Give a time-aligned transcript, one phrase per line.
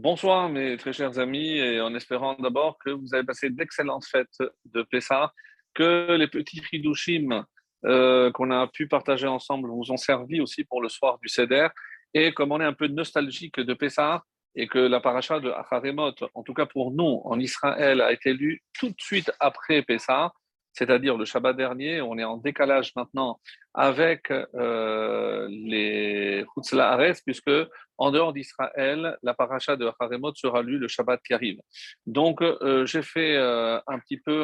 [0.00, 4.38] Bonsoir mes très chers amis et en espérant d'abord que vous avez passé d'excellentes fêtes
[4.66, 5.32] de Pessah,
[5.74, 7.44] que les petits chidushim
[7.84, 11.66] euh, qu'on a pu partager ensemble vous ont servi aussi pour le soir du Seder
[12.14, 14.22] et comme on est un peu nostalgique de Pessah
[14.54, 18.32] et que la paracha de Acharemot, en tout cas pour nous en Israël, a été
[18.32, 20.30] lue tout de suite après Pessah,
[20.78, 22.00] c'est-à-dire le Shabbat dernier.
[22.00, 23.40] On est en décalage maintenant
[23.74, 27.50] avec euh, les Hutzla Ares, puisque
[27.96, 31.58] en dehors d'Israël, la paracha de Haremot sera lue le Shabbat qui arrive.
[32.06, 34.38] Donc, euh, j'ai fait euh, un petit peu,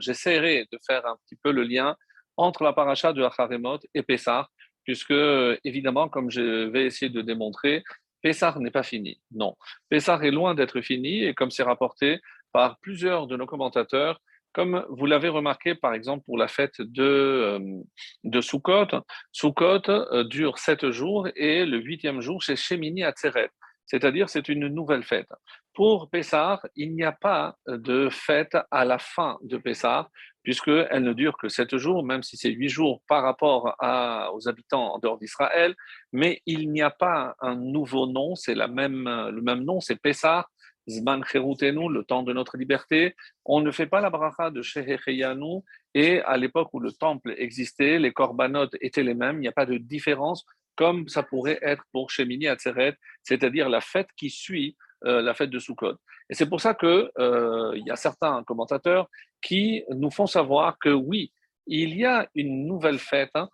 [0.00, 1.96] j'essaierai de faire un petit peu le lien
[2.38, 4.48] entre la paracha de Haremot et Pessah,
[4.84, 5.14] puisque
[5.64, 7.84] évidemment, comme je vais essayer de démontrer,
[8.22, 9.20] Pessah n'est pas fini.
[9.32, 9.54] Non,
[9.90, 12.20] Pessah est loin d'être fini, et comme c'est rapporté
[12.52, 14.18] par plusieurs de nos commentateurs,
[14.54, 17.82] comme vous l'avez remarqué, par exemple, pour la fête de, euh,
[18.22, 18.86] de Sukkot,
[19.32, 23.50] Sukkot euh, dure sept jours et le huitième jour, c'est Shemini Atzeret,
[23.84, 25.28] c'est-à-dire c'est une nouvelle fête.
[25.74, 30.08] Pour Pessah, il n'y a pas de fête à la fin de Pessah,
[30.44, 33.74] puisqu'elle ne dure que sept jours, même si c'est huit jours par rapport
[34.34, 35.74] aux habitants en dehors d'Israël,
[36.12, 40.46] mais il n'y a pas un nouveau nom, c'est le même nom, c'est Pessah,
[40.88, 43.14] Zman le temps de notre liberté.
[43.44, 45.60] On ne fait pas la bracha de Shehecheyanu
[45.94, 49.52] et à l'époque où le temple existait, les korbanot étaient les mêmes, il n'y a
[49.52, 50.44] pas de différence
[50.76, 55.50] comme ça pourrait être pour Shemini Atzeret, c'est-à-dire la fête qui suit euh, la fête
[55.50, 55.96] de Sukkot.
[56.30, 59.08] Et c'est pour ça qu'il euh, y a certains commentateurs
[59.42, 61.32] qui nous font savoir que oui,
[61.66, 63.30] il y a une nouvelle fête.
[63.34, 63.48] Hein.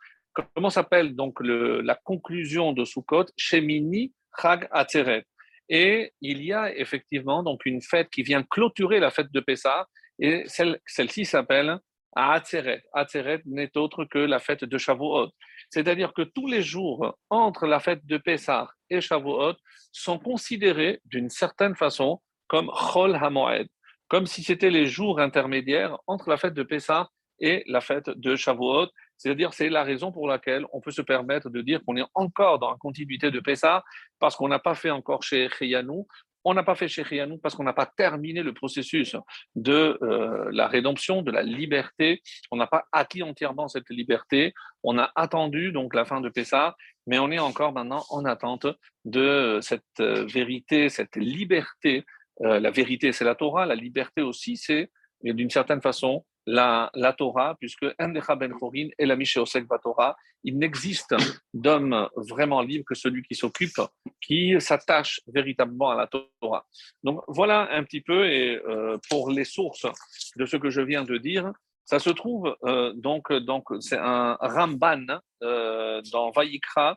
[0.54, 3.26] Comment s'appelle donc la conclusion de Sukkot?
[3.36, 5.24] Shemini Chag Atzeret.
[5.70, 9.86] Et il y a effectivement donc une fête qui vient clôturer la fête de Pessah,
[10.18, 11.78] et celle, ci s'appelle
[12.14, 12.82] Atzeret.
[12.92, 15.30] Atzeret n'est autre que la fête de Shavuot.
[15.70, 19.54] C'est-à-dire que tous les jours entre la fête de Pessah et Shavuot
[19.92, 23.68] sont considérés d'une certaine façon comme Chol HaMoed,
[24.08, 27.08] comme si c'était les jours intermédiaires entre la fête de Pessah
[27.40, 28.88] et la fête de Shavuot.
[29.16, 32.58] C'est-à-dire, c'est la raison pour laquelle on peut se permettre de dire qu'on est encore
[32.58, 33.84] dans la continuité de Pessah,
[34.18, 36.06] parce qu'on n'a pas fait encore chez Chiyanou.
[36.42, 39.14] On n'a pas fait chez Chiyanou parce qu'on n'a pas terminé le processus
[39.54, 42.22] de euh, la rédemption, de la liberté.
[42.50, 44.54] On n'a pas acquis entièrement cette liberté.
[44.82, 46.76] On a attendu donc la fin de Pessah,
[47.06, 48.66] mais on est encore maintenant en attente
[49.04, 52.06] de cette euh, vérité, cette liberté.
[52.42, 53.66] Euh, la vérité, c'est la Torah.
[53.66, 54.90] La liberté aussi, c'est
[55.22, 61.14] d'une certaine façon la, Torah, puisque Endecha Ben Chorin et la Osek Torah, il n'existe
[61.52, 63.80] d'homme vraiment libre que celui qui s'occupe,
[64.20, 66.66] qui s'attache véritablement à la Torah.
[67.02, 69.86] Donc voilà un petit peu, et euh, pour les sources
[70.36, 71.52] de ce que je viens de dire,
[71.84, 75.06] ça se trouve euh, donc, donc c'est un Ramban
[75.42, 76.96] euh, dans Vayikra,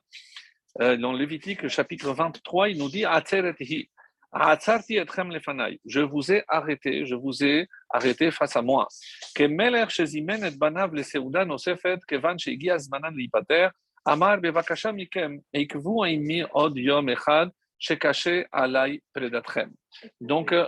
[0.79, 3.05] dans Lévitique chapitre 23, il nous dit
[5.85, 8.87] je vous ai arrêté, je vous ai arrêté face à moi.
[20.19, 20.67] Donc, euh,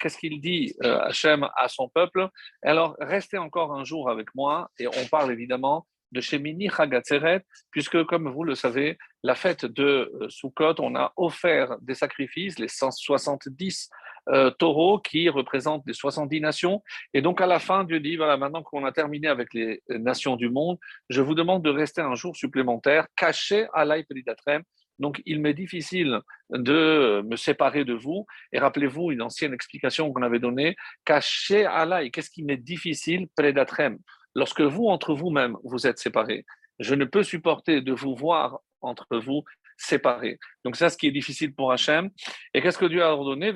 [0.00, 2.28] qu'est-ce qu'il dit euh, Hachem à son peuple?
[2.62, 8.04] Alors, restez encore un jour avec moi, et on parle évidemment de Shemini Chagatzeret, puisque,
[8.04, 12.68] comme vous le savez, la fête de euh, Sukkot, on a offert des sacrifices, les
[12.68, 13.90] 170
[14.28, 16.82] euh, taureaux qui représentent les 70 nations.
[17.14, 20.36] Et donc, à la fin, Dieu dit voilà, maintenant qu'on a terminé avec les nations
[20.36, 20.78] du monde,
[21.08, 24.62] je vous demande de rester un jour supplémentaire, caché à l'Aïpelidatrem.
[24.98, 28.26] Donc, il m'est difficile de me séparer de vous.
[28.52, 30.74] Et rappelez-vous une ancienne explication qu'on avait donnée
[31.04, 31.86] caché à.
[32.10, 33.98] Qu'est-ce qui m'est difficile Prédatrem
[34.36, 36.44] Lorsque vous, entre vous-même, vous êtes séparés,
[36.78, 39.44] je ne peux supporter de vous voir entre vous
[39.78, 40.38] séparés.
[40.62, 42.10] Donc, c'est ce qui est difficile pour Hachem.
[42.52, 43.54] Et qu'est-ce que Dieu a ordonné?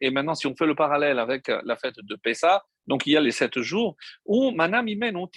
[0.00, 3.16] Et maintenant, si on fait le parallèle avec la fête de Pessah, donc il y
[3.16, 5.28] a les sept jours, où Manam Yom,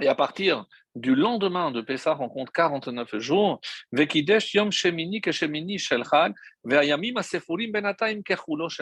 [0.00, 5.78] et à partir du lendemain de Pessah, on compte 49 jours, Vekidesh Yom Shemini Keshemini
[5.78, 6.32] Shel Chag,
[6.62, 7.72] Ve'ayamim Asefurim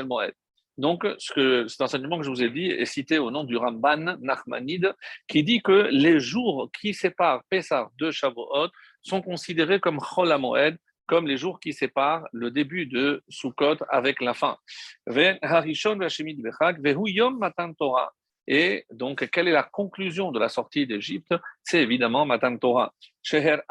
[0.07, 0.35] Moed.
[0.81, 4.17] Donc, ce cet enseignement que je vous ai dit est cité au nom du Ramban
[4.23, 4.95] Nachmanide,
[5.29, 8.71] qui dit que les jours qui séparent Pessah de Shavuot
[9.03, 10.33] sont considérés comme Chol
[11.07, 14.57] comme les jours qui séparent le début de Sukkot avec la fin.
[18.47, 21.35] Et donc, quelle est la conclusion de la sortie d'Égypte?
[21.63, 22.95] C'est évidemment Matan Torah.
[23.33, 23.67] Et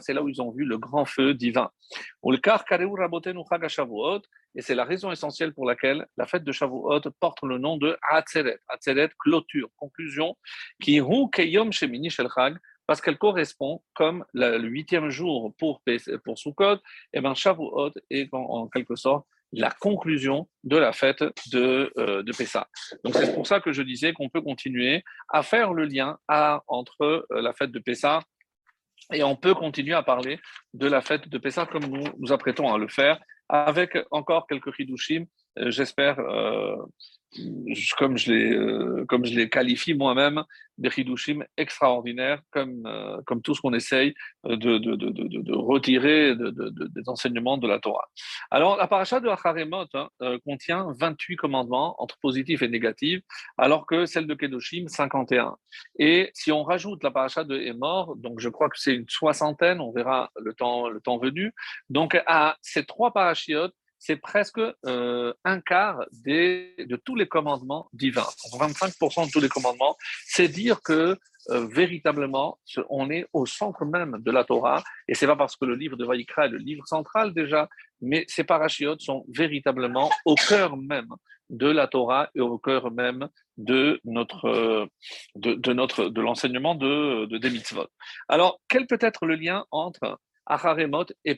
[0.00, 1.70] c'est là où ils ont vu le grand feu divin.
[4.54, 7.96] Et c'est la raison essentielle pour laquelle la fête de Shavuot porte le nom de
[8.10, 8.58] Atzeret.
[8.68, 10.36] Atzeret, clôture, conclusion,
[10.80, 11.00] qui
[11.32, 12.28] Keyom Shemini Shel
[12.86, 15.82] parce qu'elle correspond comme le huitième jour pour,
[16.24, 16.78] pour Sukkot,
[17.12, 21.22] et bien Shavuot est en, quelque sorte la conclusion de la fête
[21.52, 22.66] de, euh, de Pessah.
[23.04, 27.02] Donc c'est pour ça que je disais qu'on peut continuer à faire le lien entre
[27.02, 28.20] euh, la fête de Pessah
[29.12, 30.40] et on peut continuer à parler
[30.72, 33.20] de la fête de Pessah comme nous nous apprêtons à le faire
[33.52, 35.26] avec encore quelques hidushim,
[35.58, 36.18] euh, j'espère,
[37.38, 40.42] euh, comme je les, euh, comme je les qualifie moi-même,
[40.78, 42.88] des hidushim extraordinaires, comme,
[43.26, 44.14] comme tout ce qu'on essaye
[44.44, 48.08] de, de, de, de retirer des enseignements de la Torah.
[48.50, 50.08] Alors, la paracha de Acharemot hein,
[50.44, 53.20] contient 28 commandements entre positifs et négatifs,
[53.58, 55.56] alors que celle de Kedoshim, 51.
[55.98, 59.80] Et si on rajoute la paracha de Emor, donc je crois que c'est une soixantaine,
[59.80, 61.52] on verra le temps, le temps venu.
[61.90, 67.88] Donc, à ces trois parachiotes, c'est presque euh, un quart des, de tous les commandements
[67.92, 68.26] divins.
[68.52, 69.96] 25% de tous les commandements,
[70.26, 71.16] c'est dire que
[71.50, 72.58] euh, véritablement,
[72.90, 75.96] on est au centre même de la Torah, et c'est pas parce que le livre
[75.96, 77.68] de Vaïkra est le livre central déjà,
[78.00, 81.14] mais ces parachiotes sont véritablement au cœur même
[81.50, 84.88] de la Torah et au cœur même de notre
[85.36, 87.86] de, de notre de l'enseignement de, de des mitzvot.
[88.28, 91.34] Alors, quel peut être le lien entre Acharemot et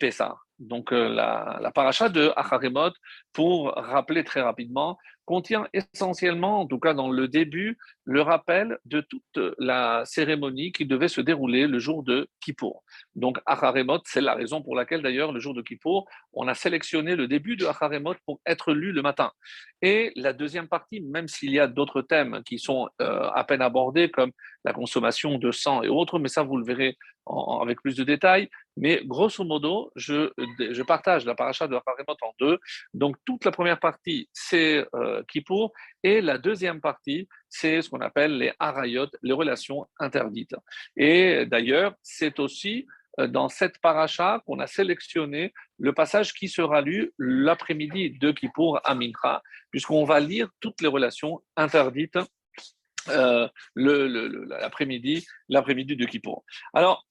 [0.59, 2.93] donc euh, la, la paracha de Acharemot,
[3.33, 9.01] pour rappeler très rapidement, contient essentiellement, en tout cas dans le début, le rappel de
[9.01, 12.85] toute la cérémonie qui devait se dérouler le jour de Kippour.
[13.17, 17.17] Donc Acharemot, c'est la raison pour laquelle d'ailleurs le jour de Kippour, on a sélectionné
[17.17, 19.33] le début de Acharemot pour être lu le matin.
[19.83, 23.63] Et la deuxième partie, même s'il y a d'autres thèmes qui sont euh, à peine
[23.63, 24.33] abordés, comme
[24.65, 26.97] la consommation de sang et autres, mais ça vous le verrez
[27.63, 32.33] avec plus de détails, mais grosso modo, je, je partage la paracha de Acharemot en
[32.41, 32.59] deux.
[32.93, 35.73] Donc toute la première partie, c'est euh, Kippour,
[36.03, 40.57] et la deuxième partie, c'est ce qu'on appelle les harayot, les relations interdites.
[40.97, 42.87] Et d'ailleurs, c'est aussi
[43.21, 48.81] euh, dans cette paracha qu'on a sélectionné le passage qui sera lu l'après-midi de Kippour
[48.85, 52.19] à Mincha, puisqu'on va lire toutes les relations interdites
[53.09, 56.45] euh, l'après-midi, l'après-midi de Kippour.
[56.73, 57.07] Alors,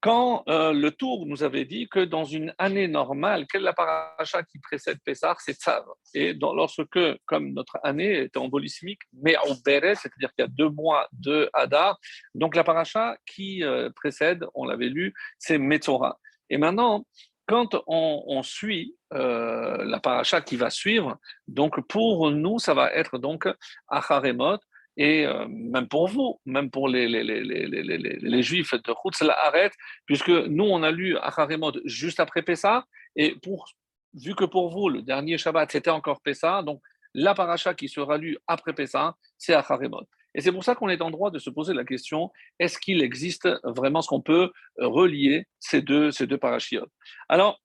[0.00, 4.42] quand euh, le Tour nous avait dit que dans une année normale, quelle la paracha
[4.44, 5.36] qui précède Pessah?
[5.38, 5.84] C'est Tzav.
[6.14, 10.70] Et lorsque, comme notre année était embolismique, mais au Béret, c'est-à-dire qu'il y a deux
[10.70, 11.98] mois de Hadar,
[12.34, 16.18] donc la paracha qui euh, précède, on l'avait lu, c'est Metzora.
[16.48, 17.04] Et maintenant,
[17.46, 21.18] quand on, suit euh, la paracha qui va suivre,
[21.48, 23.48] donc pour nous, ça va être donc
[23.88, 24.58] Acharemot,
[24.96, 29.72] et euh, même pour vous, même pour les, les, les, les juifs de Chutz arrête,
[30.06, 32.84] puisque nous, on a lu Acharemot juste après Pessah,
[33.16, 33.68] et pour,
[34.14, 36.80] vu que pour vous, le dernier Shabbat, c'était encore Pessah, donc
[37.14, 40.06] la paracha qui sera lue après Pessah, c'est Acharemot.
[40.34, 43.02] Et c'est pour ça qu'on est en droit de se poser la question est-ce qu'il
[43.02, 46.90] existe vraiment ce qu'on peut relier ces deux, ces deux parachiotes?
[47.28, 47.60] Alors,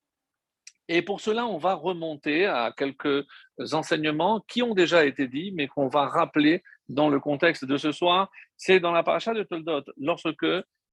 [0.88, 3.26] et pour cela, on va remonter à quelques
[3.72, 7.92] enseignements qui ont déjà été dits, mais qu'on va rappeler dans le contexte de ce
[7.92, 10.46] soir, c'est dans la paracha de Toldot, lorsque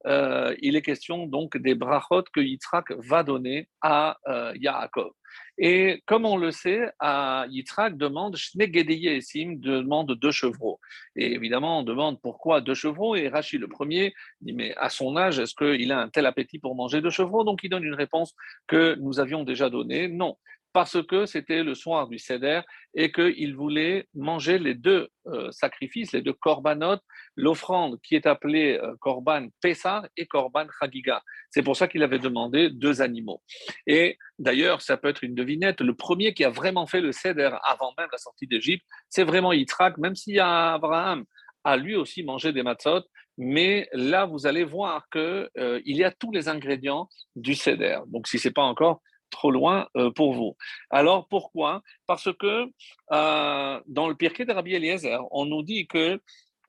[0.06, 5.12] euh, il est question donc des brachot que Yitzhak va donner à euh, Yaakov.
[5.59, 9.21] Et comme on le sait, à Yitzhak demande Shnegedeye
[9.59, 10.81] demande deux chevreaux.
[11.15, 13.15] Et évidemment, on demande pourquoi deux chevreaux.
[13.15, 16.58] Et Rachid, le premier, dit Mais à son âge, est-ce qu'il a un tel appétit
[16.58, 17.44] pour manger deux chevreaux?
[17.44, 18.34] Donc il donne une réponse
[18.67, 20.37] que nous avions déjà donnée Non
[20.72, 22.60] parce que c'était le soir du Seder
[22.94, 27.02] et qu'il voulait manger les deux euh, sacrifices, les deux corbanotes,
[27.36, 31.22] l'offrande qui est appelée euh, korban Pessah et korban Chagiga.
[31.50, 33.43] C'est pour ça qu'il avait demandé deux animaux.
[33.86, 37.50] Et d'ailleurs, ça peut être une devinette, le premier qui a vraiment fait le Seder
[37.64, 41.24] avant même la sortie d'Égypte, c'est vraiment Yitzhak, même si Abraham
[41.64, 43.02] a lui aussi mangé des matzot,
[43.38, 48.00] mais là, vous allez voir qu'il euh, y a tous les ingrédients du Seder.
[48.06, 49.00] Donc, si ce n'est pas encore
[49.32, 50.56] trop loin euh, pour vous.
[50.91, 51.82] Alors pourquoi?
[52.06, 52.67] Parce que
[53.10, 56.20] euh, dans le Pirkei de Rabbi Eliezer, on nous dit que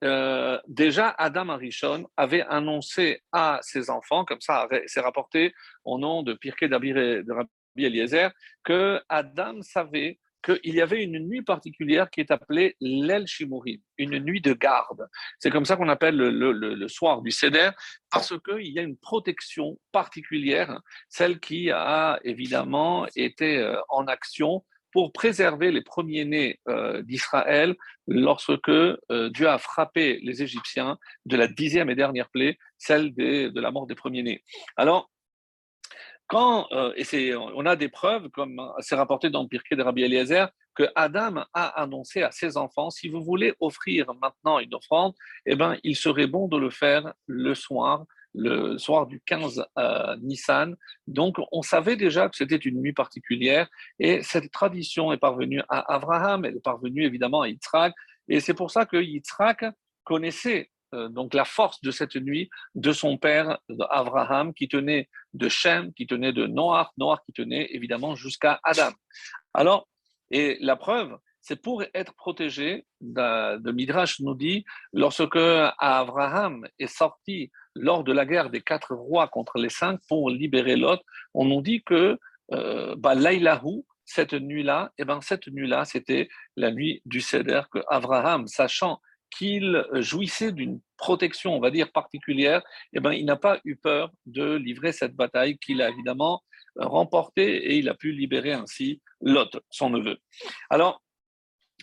[0.03, 5.53] euh, déjà Adam Arishon avait annoncé à ses enfants, comme ça c'est rapporté
[5.86, 8.32] au nom de Pirkei de Rabbi Eliezer,
[8.63, 14.20] que Adam savait qu'il y avait une nuit particulière qui est appelée l'El Shimurim, une
[14.20, 15.08] nuit de garde.
[15.40, 17.70] C'est comme ça qu'on appelle le, soir du Seder,
[18.12, 24.64] parce qu'il y a une protection particulière, celle qui a évidemment été euh, en action
[24.92, 27.76] pour préserver les premiers-nés euh, d'Israël
[28.08, 33.60] lorsque euh, Dieu a frappé les Égyptiens de la dixième et dernière plaie, celle de
[33.60, 34.44] la mort des premiers-nés.
[34.78, 35.10] Alors,
[36.27, 40.50] quand, euh, et on a des preuves, comme c'est rapporté dans Pirkei de Rabbi Eliezer,
[40.75, 45.13] que Adam a annoncé à ses enfants, si vous voulez offrir maintenant une offrande,
[45.46, 50.15] eh ben, il serait bon de le faire le soir, le soir du 15 euh,
[50.22, 50.75] Nissan.
[51.08, 55.94] Donc, on savait déjà que c'était une nuit particulière et cette tradition est parvenue à
[55.94, 57.94] Abraham, elle est parvenue évidemment à Yitzhak.
[58.30, 59.65] Et c'est pour ça que Yitzhak
[60.03, 65.50] connaissait euh, donc la force de cette nuit de son père Abraham qui tenait de
[65.50, 68.92] Shem, qui tenait de Noach, Noach qui tenait évidemment jusqu'à Adam.
[69.54, 69.88] Alors,
[70.32, 74.63] et la preuve, c'est pour être protégé, de, Midrash nous dit,
[74.94, 75.38] lorsque
[75.78, 80.78] Abraham est sorti lors de la guerre des quatre rois contre les cinq pour libérer
[80.78, 81.02] Lot,
[81.34, 82.18] on nous dit que
[82.54, 83.16] euh, bah,
[84.06, 89.86] cette nuit-là, eh ben cette nuit-là, c'était la nuit du Seder, que Abraham, sachant qu'il
[89.94, 92.62] jouissait d'une protection, on va dire, particulière,
[92.93, 96.41] eh ben, il n'a pas eu peur de livrer cette bataille qu'il a évidemment
[96.77, 100.17] remportée et il a pu libérer ainsi Lot, son neveu.
[100.69, 101.01] Alors,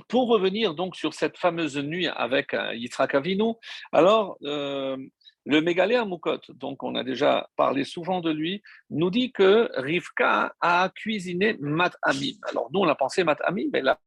[0.08, 3.52] pour revenir donc sur cette fameuse nuit avec euh, Yitzhak Avinu,
[3.92, 4.96] alors euh,
[5.44, 10.54] le Mégalé Moukot, donc on a déjà parlé souvent de lui, nous dit que Rivka
[10.60, 12.36] a cuisiné Mat Amim.
[12.48, 13.98] Alors nous on a pensé Mat Amim, mais là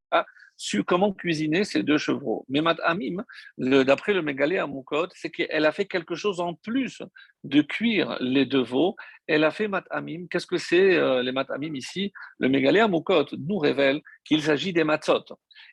[0.55, 2.45] su comment cuisiner ces deux chevreaux.
[2.49, 3.23] Mais Amim,
[3.57, 7.01] d'après le Mégalé Moukot, c'est qu'elle a fait quelque chose en plus
[7.43, 8.95] de cuire les deux veaux.
[9.27, 10.27] Elle a fait Amim.
[10.29, 12.11] Qu'est-ce que c'est euh, les Amim ici?
[12.39, 15.25] Le Mégalé Moukot nous révèle qu'il s'agit des matzot.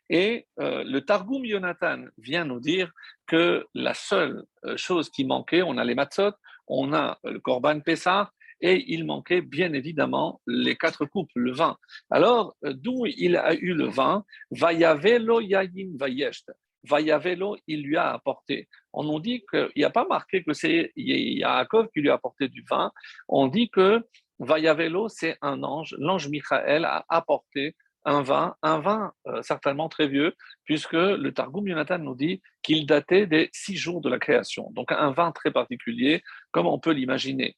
[0.08, 2.90] Et euh, le Targum Yonatan vient nous dire
[3.26, 6.32] que la seule euh, chose qui manquait, on a les matzot,
[6.66, 8.30] on a le Korban Pessah,
[8.60, 11.76] et il manquait bien évidemment les quatre coupes, le vin.
[12.10, 14.24] Alors, euh, d'où il a eu le vin?
[14.50, 16.50] Vayavelo Yayin Vayesht.
[16.84, 18.68] Vayavelo, il lui a apporté.
[18.92, 22.48] On nous dit qu'il n'y a pas marqué que c'est Yaakov qui lui a apporté
[22.48, 22.90] du vin.
[23.28, 24.02] On dit que
[24.38, 25.94] Vayavelo, c'est un ange.
[25.98, 31.68] L'ange Michael a apporté un vin, un vin euh, certainement très vieux, puisque le Targum
[31.68, 34.70] Yonatan nous dit qu'il datait des six jours de la création.
[34.72, 37.56] Donc un vin très particulier, comme on peut l'imaginer.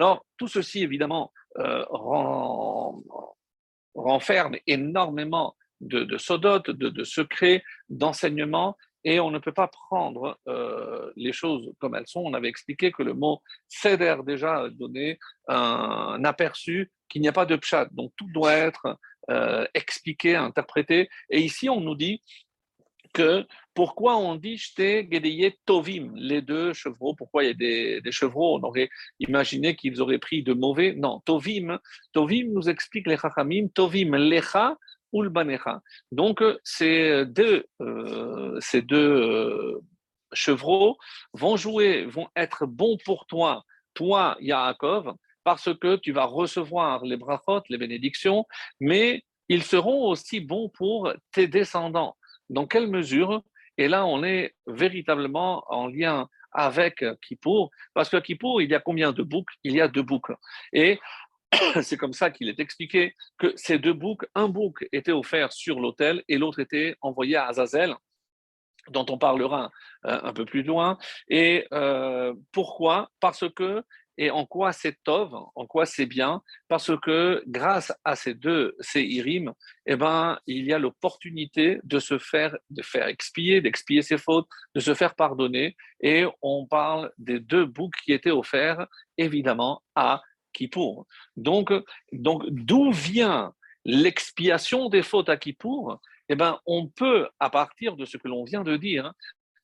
[0.00, 1.84] Alors, tout ceci, évidemment, euh,
[3.94, 11.34] renferme énormément de, sodotes, de, secrets, d'enseignements, et on ne peut pas prendre euh, les
[11.34, 12.20] choses comme elles sont.
[12.20, 17.44] On avait expliqué que le mot céder déjà donné un, aperçu qu'il n'y a pas
[17.44, 17.86] de pchat.
[17.92, 18.96] Donc tout doit être
[19.28, 21.10] euh, expliqué, interprété.
[21.28, 22.22] Et ici, on nous dit
[23.12, 27.14] que pourquoi on dit j'étais Gedeye Tovim, les deux chevreaux?
[27.14, 28.58] Pourquoi il y a des, chevreaux?
[28.58, 30.94] On aurait imaginé qu'ils auraient pris de mauvais.
[30.94, 31.78] Non, Tovim,
[32.12, 34.76] Tovim nous explique les Chachamim, Tovim Lecha
[35.12, 35.80] Ulbanecha.
[36.12, 39.80] Donc, ces deux, euh, ces deux euh,
[40.32, 40.98] chevreaux
[41.32, 47.16] vont jouer, vont être bons pour toi, toi, Yaakov, parce que tu vas recevoir les
[47.16, 48.46] brachot, les bénédictions,
[48.78, 52.16] mais ils seront aussi bons pour tes descendants.
[52.48, 53.42] Dans quelle mesure?
[53.80, 58.80] Et là, on est véritablement en lien avec Kippour, parce que Kippour, il y a
[58.80, 59.54] combien de boucles?
[59.64, 60.36] Il y a deux boucles.
[60.74, 61.00] Et
[61.82, 65.80] c'est comme ça qu'il est expliqué que ces deux boucs, un bouc était offert sur
[65.80, 67.94] l'autel et l'autre était envoyé à Azazel,
[68.88, 69.70] dont on parlera
[70.04, 70.98] euh, un peu plus loin.
[71.28, 73.10] Et euh, pourquoi?
[73.18, 73.82] Parce que
[74.18, 78.76] et en quoi c'est tov, en quoi c'est bien, parce que grâce à ces deux
[78.80, 79.52] séirim,
[79.86, 84.48] eh ben, il y a l'opportunité de se faire, de faire expier, d'expier ses fautes,
[84.74, 85.76] de se faire pardonner.
[86.00, 88.86] Et on parle des deux boucs qui étaient offerts,
[89.16, 91.06] évidemment, à Kippour.
[91.36, 91.72] Donc,
[92.12, 96.00] donc d'où vient l'expiation des fautes à Kippour?
[96.28, 99.12] Eh ben, on peut, à partir de ce que l'on vient de dire,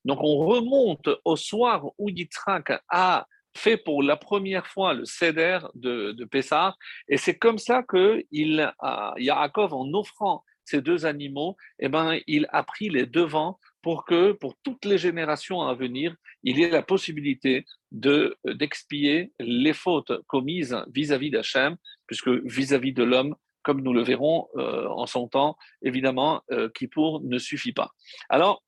[0.03, 3.27] donc on remonte au soir où Yitzhak a
[3.57, 6.75] fait pour la première fois le Seder de, de Pessah.
[7.09, 12.19] Et c'est comme ça que il a, Yaakov, en offrant ces deux animaux, eh ben,
[12.27, 16.63] il a pris les devants pour que, pour toutes les générations à venir, il y
[16.63, 23.81] ait la possibilité de, d'expier les fautes commises vis-à-vis d'Hachem, puisque vis-à-vis de l'homme, comme
[23.81, 27.91] nous le verrons euh, en son temps, évidemment, euh, Kippour ne suffit pas.
[28.27, 28.61] Alors,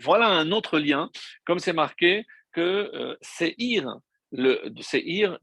[0.00, 1.10] voilà un autre lien,
[1.44, 3.98] comme c'est marqué, que euh, Seir,
[4.32, 4.68] le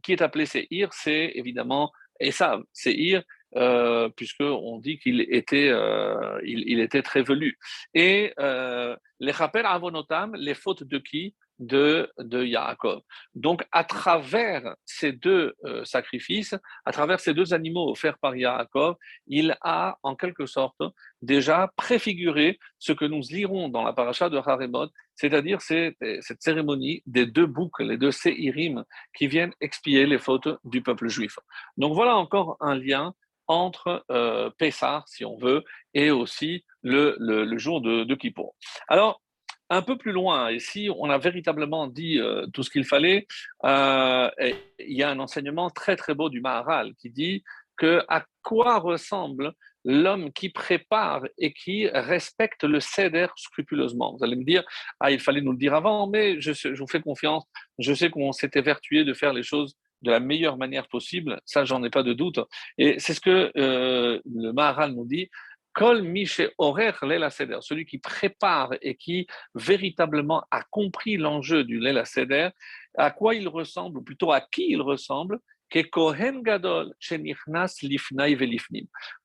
[0.01, 2.63] qui est appelé Seir, c'est évidemment Esav.
[2.73, 3.23] Seir,
[3.55, 7.57] euh, puisqu'on dit qu'il était, euh, était très velu.
[7.93, 11.35] Et euh, les rappels avonotam, les fautes de qui?
[11.59, 13.01] De, de Yaakov.
[13.35, 18.95] Donc, à travers ces deux euh, sacrifices, à travers ces deux animaux offerts par Yaakov,
[19.27, 20.81] il a en quelque sorte
[21.21, 25.97] déjà préfiguré ce que nous lirons dans la paracha de Haremot, c'est-à-dire cette
[26.39, 28.85] cérémonie des deux boucles, les deux séirim,
[29.15, 31.37] qui viennent expier les fautes du peuple juif.
[31.77, 33.13] Donc voilà encore un lien
[33.47, 35.63] entre euh, Pessah, si on veut,
[35.93, 38.55] et aussi le, le, jour de, de Kippour.
[38.87, 39.21] Alors,
[39.69, 43.27] un peu plus loin, et si on a véritablement dit euh, tout ce qu'il fallait,
[43.65, 44.29] euh,
[44.79, 47.43] il y a un enseignement très très beau du Maharal qui dit
[47.77, 49.53] que à quoi ressemble
[49.85, 54.15] l'homme qui prépare et qui respecte le céder scrupuleusement.
[54.17, 54.63] Vous allez me dire,
[54.99, 57.45] ah, il fallait nous le dire avant, mais je, vous fais confiance,
[57.77, 61.65] je sais qu'on s'était vertué de faire les choses de la meilleure manière possible, ça
[61.65, 62.39] j'en ai pas de doute.
[62.77, 65.29] Et c'est ce que euh, le Maharal nous dit,
[65.79, 66.03] Kol
[66.57, 72.49] Horer Lela Seder, celui qui prépare et qui véritablement a compris l'enjeu du Lela Seder,
[72.97, 75.39] à quoi il ressemble, ou plutôt à qui il ressemble,
[75.89, 76.93] Kohen Gadol.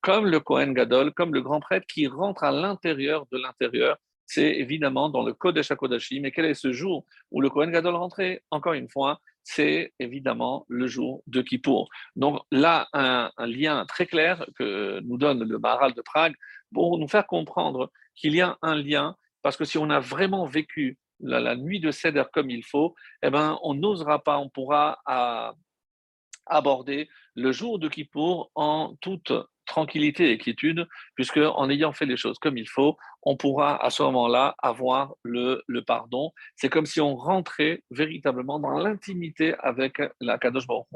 [0.00, 3.96] Comme le Kohen Gadol, comme le grand prêtre qui rentre à l'intérieur de l'intérieur.
[4.24, 6.20] C'est évidemment dans le Kodesh HaKodashim.
[6.22, 8.42] Mais quel est ce jour où le Kohen Gadol rentrait?
[8.50, 11.88] Encore une fois, c'est évidemment le jour de Kippour.
[12.16, 16.34] Donc là, un, lien très clair que nous donne le Maharal de Prague
[16.72, 20.46] pour nous faire comprendre qu'il y a un lien, parce que si on a vraiment
[20.46, 24.98] vécu la, nuit de Seder comme il faut, eh ben, on n'osera pas, on pourra
[26.46, 29.32] aborder le jour de Kippour en toute
[29.66, 33.90] tranquillité et quiétude, puisque en ayant fait les choses comme il faut, on pourra à
[33.90, 36.32] ce moment-là avoir le, pardon.
[36.56, 40.86] C'est comme si on rentrait véritablement dans l'intimité avec la Kadosh Baruch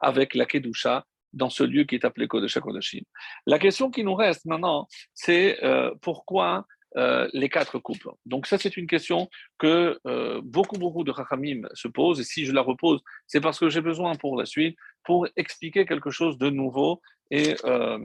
[0.00, 3.02] avec la Kedusha, dans ce lieu qui est appelé Kodesh HaKodashim.
[3.46, 6.66] La question qui nous reste maintenant, c'est euh, pourquoi
[6.96, 8.08] euh, les quatre couples?
[8.24, 9.28] Donc ça, c'est une question
[9.58, 12.20] que euh, beaucoup, beaucoup de Chachamim se posent.
[12.20, 15.86] Et si je la repose, c'est parce que j'ai besoin pour la suite, pour expliquer
[15.86, 17.00] quelque chose de nouveau.
[17.30, 17.98] Et euh,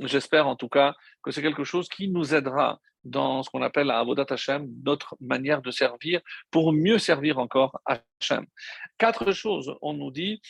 [0.00, 3.88] j'espère en tout cas que c'est quelque chose qui nous aidera dans ce qu'on appelle
[3.88, 6.20] la Avodat Hashem, notre manière de servir,
[6.50, 8.46] pour mieux servir encore Hashem.
[8.96, 10.40] Quatre choses, on nous dit,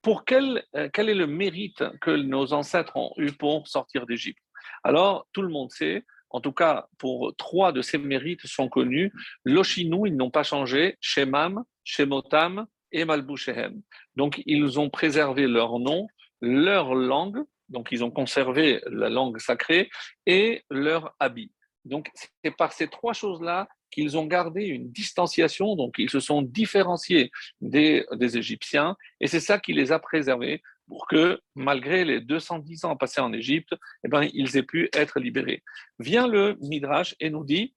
[0.00, 4.42] pour quel, quel est le mérite que nos ancêtres ont eu pour sortir d'Égypte?
[4.82, 9.12] Alors tout le monde sait, en tout cas pour trois de ces mérites sont connus.
[9.44, 13.80] L'Oshinu, ils n'ont pas changé, Shemam, Shemotam et Malbushehem.
[14.16, 16.06] Donc ils ont préservé leur nom,
[16.40, 19.90] leur langue, donc ils ont conservé la langue sacrée
[20.26, 21.52] et leur habit.
[21.84, 26.42] Donc c'est par ces trois choses-là qu'ils ont gardé une distanciation, donc ils se sont
[26.42, 32.20] différenciés des, des Égyptiens, et c'est ça qui les a préservés pour que, malgré les
[32.20, 35.62] 210 ans passés en Égypte, eh ben, ils aient pu être libérés.
[35.98, 37.74] Vient le Midrash et nous dit,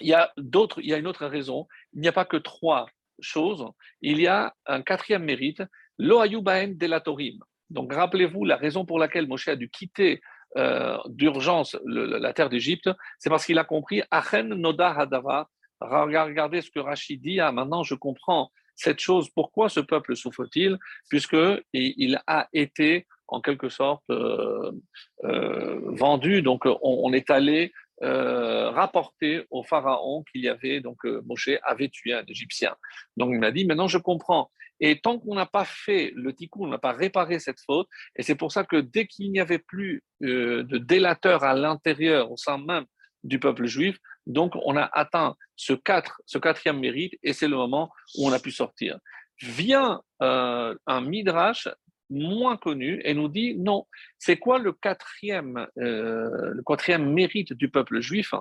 [0.00, 2.86] il y a il y a une autre raison, il n'y a pas que trois
[3.20, 3.64] choses,
[4.00, 5.62] il y a un quatrième mérite,
[5.98, 7.38] l'oayubaen delatorim.
[7.70, 10.20] Donc rappelez-vous la raison pour laquelle Moshe a dû quitter
[10.56, 15.48] euh, d'urgence la terre d'Égypte, c'est parce qu'il a compris Achen Noda Hadava.
[15.80, 20.78] Regardez ce que Rachid dit, ah, maintenant je comprends cette chose, pourquoi ce peuple souffre-t-il
[21.10, 24.72] Puisqu'il a été en quelque sorte euh,
[25.24, 27.72] euh, vendu, donc on, est allé
[28.02, 32.76] euh, rapporter au pharaon qu'il y avait, donc Moshe avait tué un Égyptien.
[33.16, 34.50] Donc il m'a dit, maintenant je comprends.
[34.80, 38.22] Et tant qu'on n'a pas fait le tikkun, on n'a pas réparé cette faute, et
[38.22, 42.58] c'est pour ça que dès qu'il n'y avait plus de délateur à l'intérieur, au sein
[42.58, 42.84] même
[43.24, 45.72] du peuple juif, donc, on a atteint ce,
[46.26, 48.98] ce quatrième mérite et c'est le moment où on a pu sortir.
[49.40, 51.66] Vient euh, un midrash
[52.10, 53.86] moins connu et nous dit non,
[54.18, 58.34] c'est quoi le quatrième, euh, le quatrième mérite du peuple juif?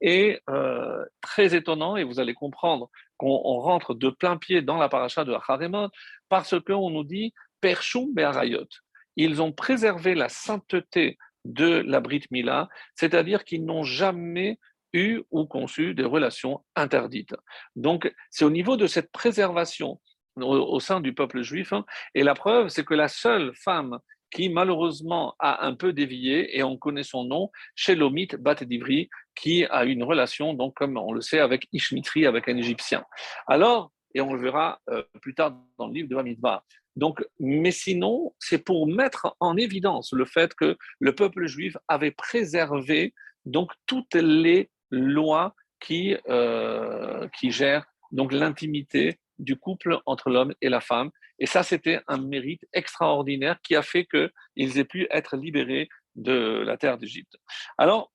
[0.00, 4.88] Et euh, très étonnant, et vous allez comprendre qu'on rentre de plein pied dans la
[4.88, 5.90] paracha de Harémon
[6.28, 8.68] parce qu'on nous dit Pershum Be'arayot.
[9.16, 14.58] Ils ont préservé la sainteté de la Brit Mila, c'est-à-dire qu'ils n'ont jamais
[14.92, 17.34] eu ou conçu des relations interdites.
[17.76, 20.00] Donc, c'est au niveau de cette préservation
[20.36, 23.98] au, sein du peuple juif, hein, et la preuve, c'est que la seule femme
[24.30, 29.64] qui malheureusement a un peu dévié, et on connaît son nom, Shelomit Bat Divri, qui
[29.64, 33.04] a une relation, donc comme on le sait, avec Ishmitri, avec un Égyptien.
[33.48, 36.64] Alors, et on le verra euh, plus tard dans le livre de Bamidbar.
[36.96, 42.10] Donc, mais sinon, c'est pour mettre en évidence le fait que le peuple juif avait
[42.10, 43.14] préservé
[43.44, 50.68] donc toutes les loi qui, euh, qui gère donc l'intimité du couple entre l'homme et
[50.68, 51.10] la femme.
[51.38, 56.62] Et ça, c'était un mérite extraordinaire qui a fait qu'ils aient pu être libérés de
[56.64, 57.36] la terre d'Égypte.
[57.78, 58.12] Alors,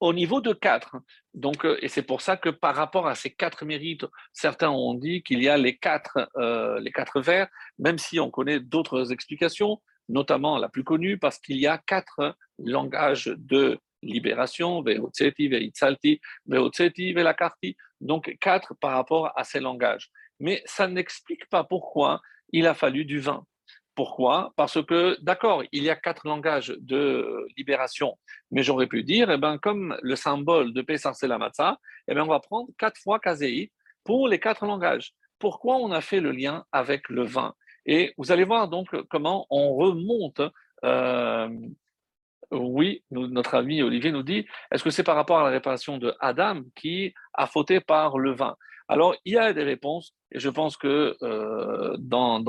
[0.00, 0.96] au niveau de quatre,
[1.32, 4.94] donc, euh, et c'est pour ça que par rapport à ces quatre mérites, certains ont
[4.94, 7.46] dit qu'il y a les quatre, euh, les quatre vers,
[7.78, 12.36] même si on connaît d'autres explications, notamment la plus connue, parce qu'il y a quatre
[12.58, 20.10] langages de libération, Vehotseti, Veitzalti, Vehotseti, Velakarti, donc quatre par rapport à ces langages.
[20.40, 22.20] Mais ça n'explique pas pourquoi
[22.52, 23.44] il a fallu du vin.
[23.94, 24.52] Pourquoi?
[24.56, 28.18] Parce que, d'accord, il y a quatre langages de libération,
[28.50, 32.14] mais j'aurais pu dire, eh ben, comme le symbole de Pesach c'est la matzah, eh
[32.14, 33.70] ben, on va prendre quatre fois Kazei
[34.02, 35.12] pour les quatre langages.
[35.38, 37.54] Pourquoi on a fait le lien avec le vin?
[37.84, 40.40] Et vous allez voir donc comment on remonte.
[40.84, 41.48] Euh,
[42.50, 46.14] oui, notre ami Olivier nous dit, est-ce que c'est par rapport à la réparation de
[46.20, 48.56] Adam qui a fauté par le vin?
[48.92, 52.44] Alors, il y a des réponses, et je pense que euh, dans,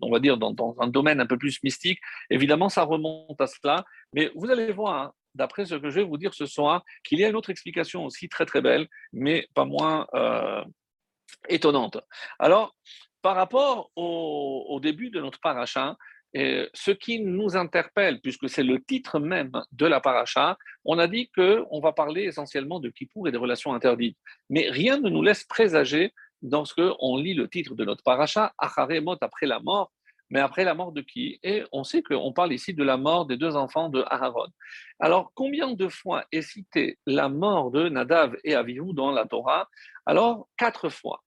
[0.00, 1.98] on va dire dans, un domaine un peu plus mystique,
[2.30, 3.84] évidemment, ça remonte à cela.
[4.12, 7.18] Mais vous allez voir, hein, d'après ce que je vais vous dire ce soir, qu'il
[7.18, 10.64] y a une autre explication aussi très très belle, mais pas moins euh,
[11.48, 11.98] étonnante.
[12.38, 12.76] Alors,
[13.20, 15.96] par rapport au, début de notre paracha,
[16.34, 21.06] et ce qui nous interpelle, puisque c'est le titre même de la paracha, on a
[21.06, 24.18] dit qu'on va parler essentiellement de Kippour et des relations interdites.
[24.50, 26.12] Mais rien ne nous laisse présager
[26.42, 29.90] dans ce qu'on lit le titre de notre paracha, Acharé Mot après la mort,
[30.30, 31.40] mais après la mort de qui?
[31.42, 34.48] Et on sait qu'on parle ici de la mort des deux enfants de Aaron.
[35.00, 39.68] Alors, combien de fois est citée la mort de Nadav et Avihu dans la Torah?
[40.04, 41.22] Alors, quatre fois.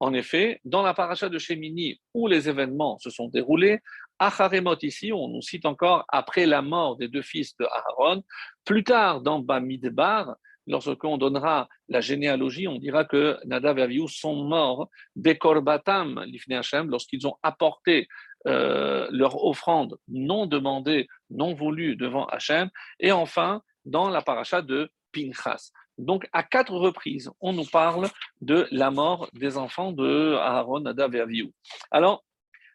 [0.00, 3.80] En effet, dans la paracha de Shemini, où les événements se sont déroulés,
[4.18, 8.22] Acharemot ici, on nous cite encore après la mort des deux fils de Aaron.
[8.64, 10.36] Plus tard, dans Bamidbar,
[10.66, 16.90] lorsqu'on donnera la généalogie, on dira que Nadav et Avihu sont morts Bekorbatam l'Ifne Hashem,
[16.90, 18.08] lorsqu'ils ont apporté
[18.46, 22.70] euh, leur offrande non demandée, non voulue devant Hachem.
[23.00, 25.72] Et enfin, dans la paracha de Pinchas.
[26.00, 28.08] Donc, à quatre reprises, on nous parle
[28.40, 31.52] de la mort des enfants de Aaron, Nadav et.
[31.90, 32.24] Alors,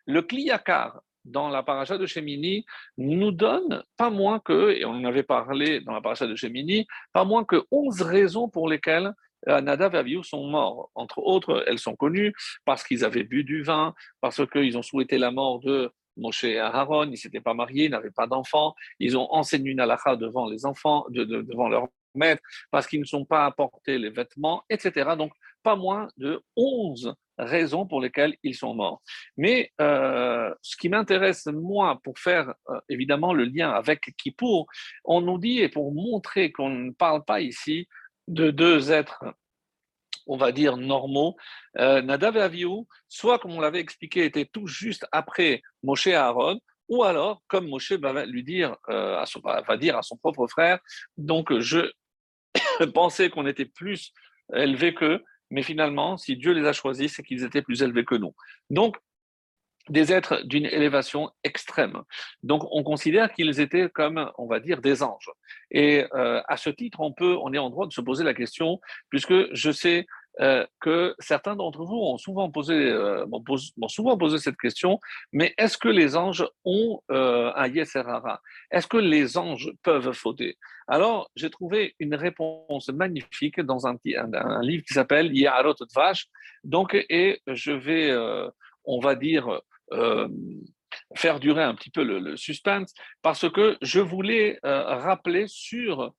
[0.06, 2.66] le Kliyakar, dans la paracha de Shemini
[2.98, 6.86] nous donne pas moins que, et on en avait parlé dans la paracha de Shemini,
[7.14, 9.12] pas moins que 11 raisons pour lesquelles
[9.48, 10.92] euh, Nadav et Abihu sont morts.
[10.94, 12.34] Entre autres, elles sont connues
[12.64, 16.60] parce qu'ils avaient bu du vin, parce qu'ils ont souhaité la mort de Moshe et
[16.60, 19.78] Aaron, ils ne s'étaient pas mariés, ils n'avaient pas d'enfants, ils ont enseigné une
[20.20, 25.16] devant les enfants, devant leurs maîtres, parce qu'ils ne sont pas apportés les vêtements, etc.
[25.18, 25.32] Donc,
[25.64, 29.02] pas moins de 11 raisons pour lesquelles ils sont morts.
[29.38, 34.68] Mais euh, ce qui m'intéresse, moi, pour faire euh, évidemment le lien avec Kippour,
[35.04, 37.88] on nous dit, et pour montrer qu'on ne parle pas ici
[38.28, 39.24] de deux êtres,
[40.28, 41.36] on va dire, normaux,
[41.78, 46.16] euh, Nadav et Avihu, soit comme on l'avait expliqué, étaient tout juste après Moshe et
[46.16, 48.76] Aaron, ou alors, comme Moshe va lui dire,
[49.26, 50.78] son, va dire à son propre frère,
[51.18, 51.92] donc je
[52.94, 54.14] pensais qu'on était plus
[54.54, 58.16] élevé qu'eux, mais finalement, si Dieu les a choisis, c'est qu'ils étaient plus élevés que
[58.16, 58.34] nous.
[58.70, 58.98] Donc,
[59.90, 62.02] des êtres d'une élévation extrême.
[62.42, 65.30] Donc, on considère qu'ils étaient comme, on va dire, des anges.
[65.70, 68.34] Et euh, à ce titre, on peut, on est en droit de se poser la
[68.34, 70.08] question, puisque je sais
[70.42, 73.26] euh, que certains d'entre vous ont souvent posé, euh,
[73.88, 75.00] souvent posé cette question,
[75.32, 80.58] mais est-ce que les anges ont euh, un Yeserara Est-ce que les anges peuvent fauter?
[80.88, 83.98] Alors, j'ai trouvé une réponse magnifique dans un,
[84.62, 86.28] livre qui s'appelle Yarot Dvash.
[86.66, 88.14] Donc, et je vais,
[88.84, 89.62] on va dire,
[91.16, 96.14] faire durer un petit peu le, le suspense, parce que je voulais rappeler sur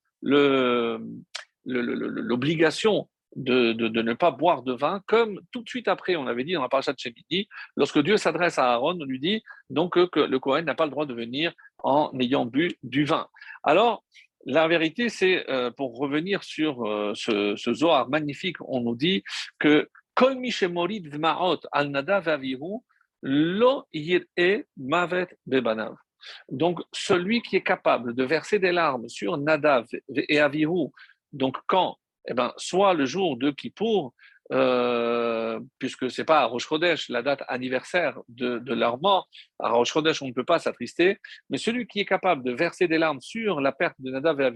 [1.73, 6.53] l'obligation de, ne pas boire de vin, comme tout de suite après, on avait dit
[6.53, 10.19] dans la paracha de Shemini, lorsque Dieu s'adresse à Aaron, on lui dit donc que
[10.19, 13.27] le Kohen n'a pas le droit de venir en ayant bu du vin.
[13.63, 14.03] Alors,
[14.45, 19.23] la vérité, c'est, euh, pour revenir sur euh, ce, ce Zohar magnifique, on nous dit
[19.59, 20.37] que Kol
[21.71, 22.39] al nadav
[23.21, 23.87] lo
[24.77, 25.95] mavet bebanav.
[26.49, 30.87] Donc, celui qui est capable de verser des larmes sur Nadav et Avihu,
[31.33, 34.13] donc quand eh ben, soit le jour de Kippour,
[34.53, 36.69] euh, puisque ce n'est pas à Rosh
[37.09, 39.27] la date anniversaire de, leur mort.
[39.59, 41.17] À Rosh on ne peut pas s'attrister,
[41.49, 44.51] mais celui qui est capable de verser des larmes sur la perte de Nadav et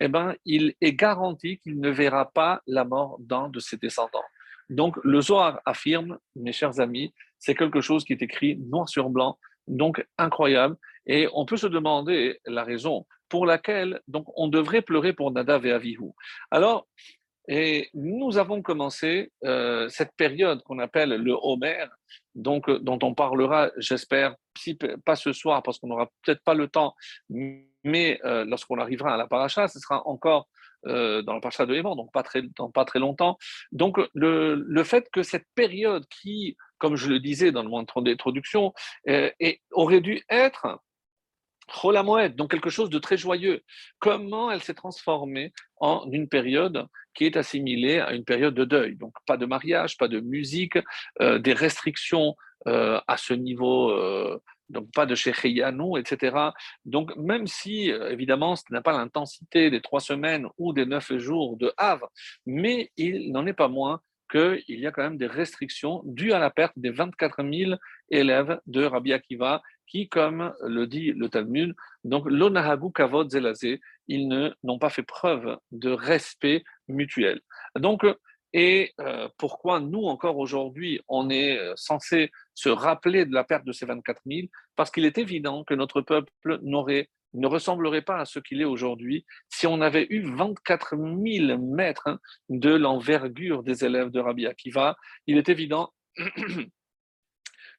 [0.00, 4.24] eh ben, il est garanti qu'il ne verra pas la mort d'un de ses descendants.
[4.68, 9.08] Donc, le Zohar affirme, mes chers amis, c'est quelque chose qui est écrit noir sur
[9.10, 9.38] blanc,
[9.68, 10.76] donc incroyable.
[11.06, 15.66] Et on peut se demander la raison pour laquelle donc, on devrait pleurer pour Nadav
[15.66, 16.10] et Avihu.
[16.50, 16.86] Alors,
[17.46, 21.86] et nous avons commencé euh, cette période qu'on appelle le Homer,
[22.34, 24.34] donc, euh, dont on parlera, j'espère,
[25.04, 26.94] pas ce soir parce qu'on n'aura peut-être pas le temps,
[27.28, 30.48] mais euh, lorsqu'on arrivera à la paracha, ce sera encore
[30.86, 33.38] dans la paracha de Léman, donc pas très, dans pas très longtemps.
[33.72, 37.86] Donc le, le, fait que cette période qui, comme je le disais dans le moment
[38.02, 38.74] d'introduction,
[39.72, 40.78] aurait dû être
[41.68, 43.62] Cholamoed, donc quelque chose de très joyeux.
[43.98, 48.96] Comment elle s'est transformée en une période qui est assimilée à une période de deuil?
[48.96, 50.78] Donc pas de mariage, pas de musique,
[51.20, 56.36] euh, des restrictions euh, à ce niveau, euh, donc pas de Shecheyanou, etc.
[56.84, 61.56] Donc même si, évidemment, ce n'a pas l'intensité des trois semaines ou des neuf jours
[61.56, 62.10] de Havre,
[62.46, 66.38] mais il n'en est pas moins qu'il y a quand même des restrictions dues à
[66.38, 67.72] la perte des 24 000
[68.10, 74.28] élèves de Rabbi Akiva qui, comme le dit le Talmud, donc l'onahagu kavod zelazé, ils
[74.62, 77.40] n'ont pas fait preuve de respect mutuel.
[77.76, 78.04] Donc,
[78.56, 83.64] et euh, pourquoi nous, encore aujourd'hui, on est euh, censé se rappeler de la perte
[83.64, 88.20] de ces 24 000 Parce qu'il est évident que notre peuple n'aurait ne ressemblerait pas
[88.20, 92.18] à ce qu'il est aujourd'hui si on avait eu 24 000 mètres hein,
[92.48, 94.96] de l'envergure des élèves de Rabbi Akiva.
[95.26, 95.92] Il est évident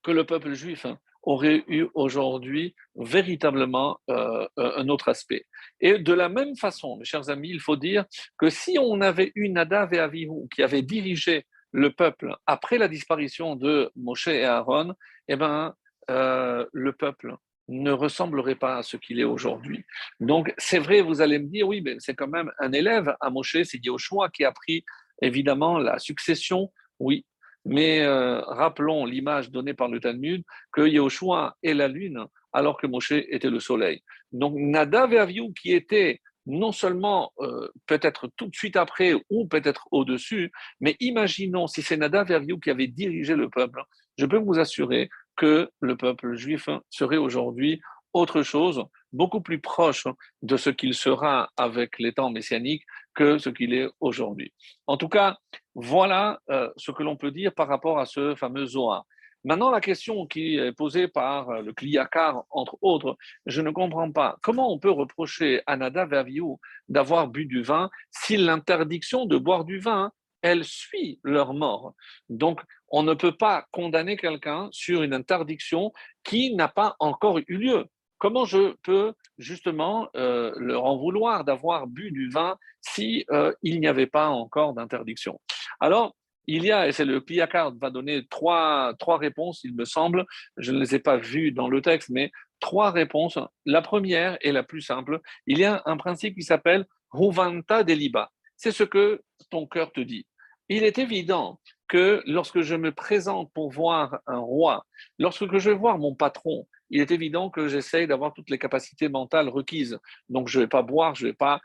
[0.04, 5.46] que le peuple juif hein, aurait eu aujourd'hui véritablement euh, un autre aspect.
[5.80, 8.06] Et de la même façon, mes chers amis, il faut dire
[8.38, 12.88] que si on avait eu Nadav et Avihu qui avaient dirigé le peuple après la
[12.88, 14.94] disparition de Moshe et Aaron,
[15.28, 15.74] eh ben,
[16.10, 17.36] euh, le peuple
[17.68, 19.86] ne ressemblerait pas à ce qu'il est aujourd'hui.
[20.20, 23.30] Donc, c'est vrai, vous allez me dire, oui, mais c'est quand même un élève à
[23.30, 24.86] Moshe, c'est Yoshua qui a pris
[25.22, 26.72] évidemment la succession.
[27.00, 27.26] Oui,
[27.66, 32.88] mais euh, rappelons l'image donnée par le Talmud que Yahushua est la lune alors que
[32.88, 34.02] Moshe était le soleil.
[34.32, 39.48] Donc Nadav et Aviou qui étaient non seulement euh, peut-être tout de suite après ou
[39.48, 43.82] peut-être au-dessus, mais imaginons si c'est Nadav et Aviou qui avaient dirigé le peuple,
[44.18, 47.82] je peux vous assurer que le peuple juif serait aujourd'hui
[48.14, 50.08] autre chose, beaucoup plus proche
[50.42, 54.54] de ce qu'il sera avec les temps messianiques que ce qu'il est aujourd'hui.
[54.88, 55.38] En tout cas,
[55.76, 59.06] voilà euh, ce que l'on peut dire par rapport à ce fameux Zohar.
[59.44, 64.38] Maintenant, la question qui est posée par le Kliyakar, entre autres, je ne comprends pas.
[64.42, 69.64] Comment on peut reprocher à Nada Verviou d'avoir bu du vin si l'interdiction de boire
[69.64, 71.94] du vin, elle suit leur mort?
[72.28, 75.92] Donc, on ne peut pas condamner quelqu'un sur une interdiction
[76.24, 77.86] qui n'a pas encore eu lieu.
[78.18, 83.80] Comment je peux justement euh, leur en vouloir d'avoir bu du vin si euh, il
[83.80, 85.40] n'y avait pas encore d'interdiction?
[85.80, 86.16] Alors,
[86.48, 90.26] il y a, et c'est le Pliacard va donner trois, trois réponses, il me semble,
[90.58, 93.40] je ne les ai pas vues dans le texte, mais trois réponses.
[93.66, 95.20] La première est la plus simple.
[95.48, 98.32] Il y a un principe qui s'appelle Ruvanta Deliba.
[98.58, 100.26] C'est ce que ton cœur te dit.
[100.70, 104.86] Il est évident que lorsque je me présente pour voir un roi,
[105.20, 109.10] lorsque je vais voir mon patron, il est évident que j'essaye d'avoir toutes les capacités
[109.10, 110.00] mentales requises.
[110.30, 111.60] Donc, je ne vais pas boire, je ne vais pas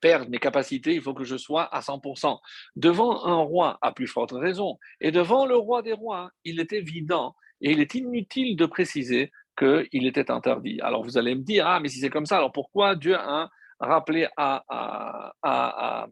[0.00, 2.38] perdre mes capacités, il faut que je sois à 100%.
[2.76, 6.72] Devant un roi, à plus forte raison, et devant le roi des rois, il est
[6.72, 10.80] évident et il est inutile de préciser qu'il était interdit.
[10.80, 13.48] Alors vous allez me dire, ah, mais si c'est comme ça, alors pourquoi Dieu a
[13.78, 16.08] rappelé à, à, à, à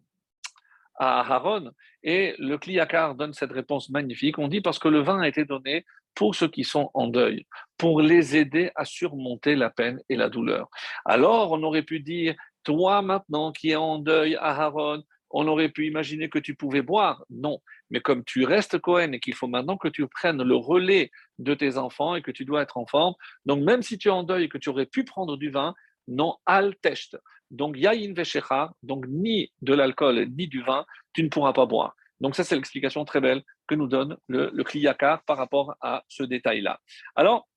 [1.00, 4.38] Aaron Et le Kliakar donne cette réponse magnifique.
[4.38, 5.84] On dit parce que le vin a été donné
[6.14, 7.46] pour ceux qui sont en deuil,
[7.78, 10.68] pour les aider à surmonter la peine et la douleur.
[11.04, 12.34] Alors, on aurait pu dire,
[12.64, 17.24] toi maintenant qui es en deuil, Aaron, on aurait pu imaginer que tu pouvais boire.
[17.30, 17.60] Non,
[17.90, 21.54] mais comme tu restes Cohen et qu'il faut maintenant que tu prennes le relais de
[21.54, 23.14] tes enfants et que tu dois être en forme,
[23.46, 25.74] donc même si tu es en deuil et que tu aurais pu prendre du vin,
[26.10, 27.18] non, al test.
[27.50, 31.94] Donc, yayin veshecha, donc ni de l'alcool ni du vin, tu ne pourras pas boire.
[32.20, 36.22] Donc ça, c'est l'explication très belle que nous donne le, le par rapport à ce
[36.22, 36.78] détail-là.
[37.16, 37.48] Alors,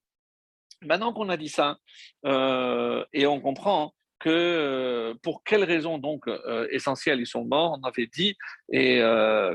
[0.82, 1.78] maintenant qu'on a dit ça,
[2.26, 7.78] euh, et on comprend que euh, pour quelles raisons donc euh, essentielles ils sont morts,
[7.78, 8.38] on avait dit
[8.72, 9.02] et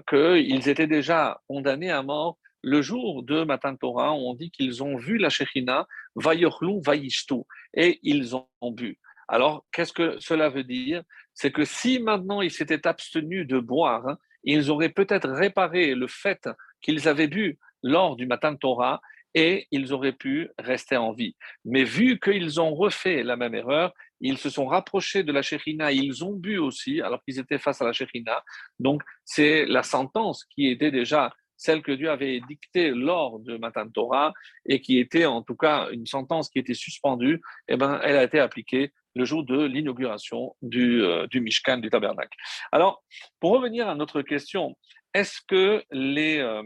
[0.09, 4.97] qu'ils étaient déjà condamnés à mort le jour de Matan Torah, on dit qu'ils ont
[4.97, 5.87] vu la Shekhinah,
[6.19, 7.43] Vayorlu, Vayishtu,
[7.75, 8.99] et ils ont bu.
[9.29, 11.03] Alors, qu'est-ce que cela veut dire?
[11.35, 16.07] C'est que si maintenant ils s'étaient abstenus de boire, hein, ils auraient peut-être réparé le
[16.07, 16.49] fait
[16.81, 19.01] qu'ils avaient bu lors du matin de Torah
[19.35, 21.37] et ils auraient pu rester en vie.
[21.65, 25.93] Mais vu qu'ils ont refait la même erreur, ils se sont rapprochés de la Shekhinah,
[25.93, 28.43] ils ont bu aussi alors qu'ils étaient face à la Shekhinah.
[28.79, 33.89] Donc c'est la sentence qui était déjà celle que Dieu avait dictée lors de Matan
[33.91, 34.33] Torah
[34.65, 38.23] et qui était en tout cas une sentence qui était suspendue, eh ben, elle a
[38.23, 42.39] été appliquée le jour de l'inauguration du, euh, du Mishkan, du tabernacle.
[42.71, 43.03] Alors,
[43.41, 44.79] pour revenir à notre question,
[45.13, 46.63] est-ce que les, euh,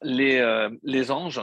[0.00, 1.42] les, euh, les anges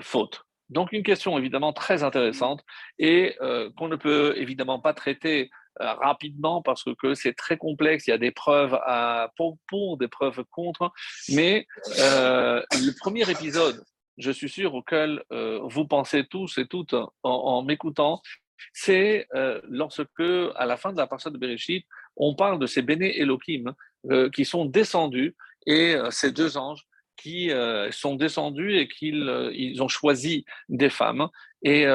[0.00, 2.64] fautent Donc, une question évidemment très intéressante
[2.98, 3.36] et
[3.76, 8.18] qu'on ne peut évidemment pas traiter rapidement parce que, c'est très complexe, il y a
[8.18, 10.92] des preuves à, pour, des preuves contre,
[11.30, 11.66] mais
[11.98, 13.82] le premier épisode,
[14.18, 18.20] je suis sûr, auquel vous pensez tous et toutes en m'écoutant,
[18.72, 20.20] c'est euh, lorsque,
[20.56, 23.74] à la fin de la partie de Bereshit, on parle de ces béné Elohim
[24.10, 25.34] euh, qui sont descendus
[25.66, 27.50] et euh, ces deux anges qui
[27.90, 31.28] sont descendus et qu'ils ils ont choisi des femmes.
[31.62, 31.86] Et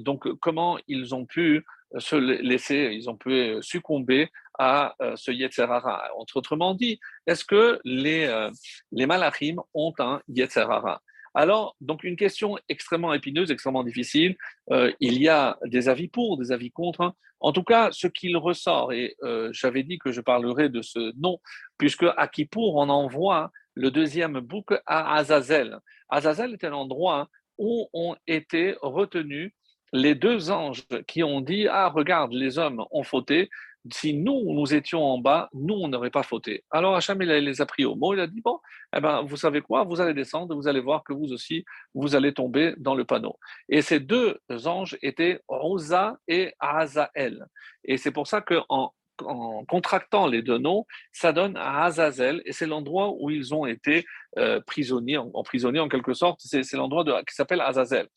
[0.00, 1.64] donc, comment ils ont pu
[1.98, 4.28] se laisser, ils ont pu succomber
[4.58, 6.10] à ce Yetzerara.
[6.34, 8.48] Autrement dit, est-ce que les,
[8.92, 11.02] les malachim ont un Yetzerara?
[11.34, 14.36] Alors, donc une question extrêmement épineuse, extrêmement difficile.
[14.70, 17.14] Euh, il y a des avis pour, des avis contre.
[17.40, 21.12] En tout cas, ce qu'il ressort, et euh, j'avais dit que je parlerai de ce
[21.18, 21.40] nom,
[21.78, 25.78] puisque à Kippour, on envoie le deuxième bouc à Azazel.
[26.10, 27.28] Azazel est un endroit
[27.58, 29.52] où ont été retenus
[29.92, 33.50] les deux anges qui ont dit Ah, regarde, les hommes ont fauté,
[33.90, 36.64] si nous, nous étions en bas, nous, on n'aurait pas fauté.
[36.70, 38.60] Alors Hachem, il les a pris au mot, il a dit, bon,
[38.96, 42.14] eh ben, vous savez quoi, vous allez descendre, vous allez voir que vous aussi, vous
[42.14, 43.38] allez tomber dans le panneau.
[43.68, 47.46] Et ces deux anges étaient Rosa et Azazel.
[47.84, 48.92] Et c'est pour ça qu'en
[49.24, 54.04] en contractant les deux noms, ça donne Azazel, et c'est l'endroit où ils ont été
[54.38, 58.08] euh, en quelque sorte, c'est l'endroit qui s'appelle Azazel.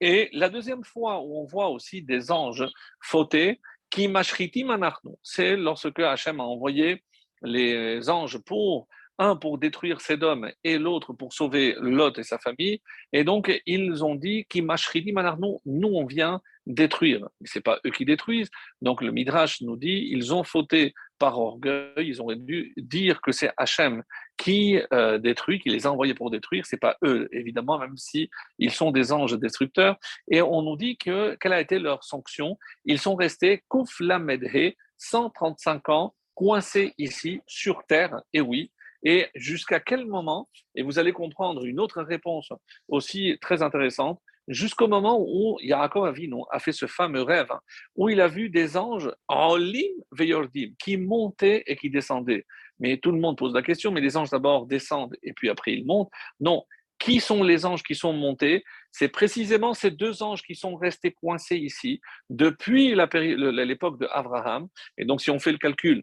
[0.00, 2.66] Et la deuxième fois où on voit aussi des anges
[3.00, 3.60] fautés,
[3.90, 4.08] qui
[5.22, 7.02] c'est lorsque Hachem a envoyé
[7.42, 12.80] les anges pour un pour détruire Sédom et l'autre pour sauver Lot et sa famille.
[13.12, 17.28] Et donc, ils ont dit qui nous on vient détruire.
[17.44, 18.50] Ce n'est pas eux qui détruisent.
[18.80, 23.30] Donc, le Midrash nous dit ils ont fauté par orgueil, ils ont dû dire que
[23.30, 24.02] c'est Hachem
[24.36, 26.64] qui euh, détruit, qui les a envoyés pour détruire.
[26.66, 29.96] C'est pas eux, évidemment, même si ils sont des anges destructeurs.
[30.28, 32.58] Et on nous dit que quelle a été leur sanction?
[32.86, 38.22] Ils sont restés Koufla Medhe, 135 ans coincés ici sur terre.
[38.32, 42.50] Et oui, et jusqu'à quel moment, et vous allez comprendre une autre réponse
[42.88, 47.50] aussi très intéressante, jusqu'au moment où Yaakov Avinu a fait ce fameux rêve,
[47.96, 52.44] où il a vu des anges en ligne veyordim, qui montaient et qui descendaient.
[52.80, 55.72] Mais tout le monde pose la question, mais les anges d'abord descendent et puis après
[55.72, 56.10] ils montent.
[56.40, 56.64] Non,
[56.98, 58.64] qui sont les anges qui sont montés?
[58.90, 64.68] C'est précisément ces deux anges qui sont restés coincés ici depuis l'époque de Abraham.
[64.98, 66.02] Et donc si on fait le calcul,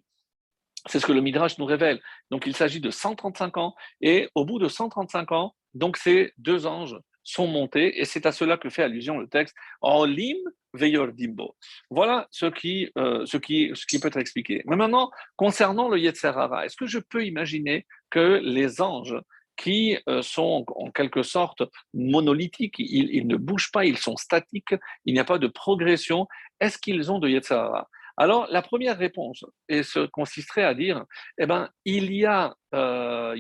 [0.86, 2.02] c'est ce que le Midrash nous révèle.
[2.32, 6.66] Donc il s'agit de 135 ans, et au bout de 135 ans, donc ces deux
[6.66, 6.98] anges
[7.28, 10.38] sont montés, et c'est à cela que fait allusion le texte Olim
[10.74, 11.56] Veyor Dimbo.
[11.90, 14.64] Voilà ce qui, euh, ce, qui, peut être expliqué.
[14.66, 19.18] Mais maintenant, concernant le Yetzerara, est-ce que je peux imaginer que les anges
[19.58, 21.64] qui euh, sont en quelque sorte
[21.94, 26.28] monolithiques, ils, ne bougent pas, ils sont statiques, il n'y a pas de progression,
[26.60, 31.06] est-ce qu'ils ont de Yetzerara alors, la première réponse et ce consisterait à dire,
[31.38, 33.36] eh ben, il y a euh,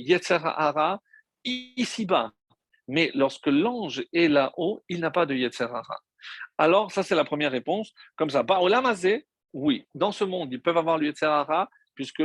[1.43, 2.31] ici-bas,
[2.87, 5.99] mais lorsque l'ange est là-haut, il n'a pas de Yetzerara.
[6.57, 7.93] Alors, ça, c'est la première réponse.
[8.15, 12.23] Comme ça, Baolamazé, oui, dans ce monde, ils peuvent avoir le Yetzerara, puisque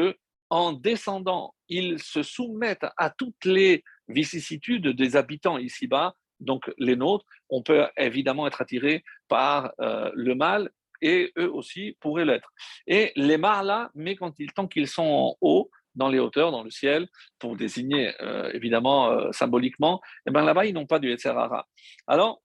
[0.50, 7.24] en descendant, ils se soumettent à toutes les vicissitudes des habitants ici-bas, donc les nôtres.
[7.48, 10.70] On peut évidemment être attiré par euh, le mal
[11.00, 12.52] et eux aussi pourraient l'être.
[12.86, 16.62] Et les marla, mais quand ils, tant qu'ils sont en haut, dans les hauteurs, dans
[16.62, 20.98] le ciel, pour désigner euh, évidemment euh, symboliquement, et eh ben là-bas, ils n'ont pas
[20.98, 21.66] du Yetzerara.
[22.06, 22.42] Alors,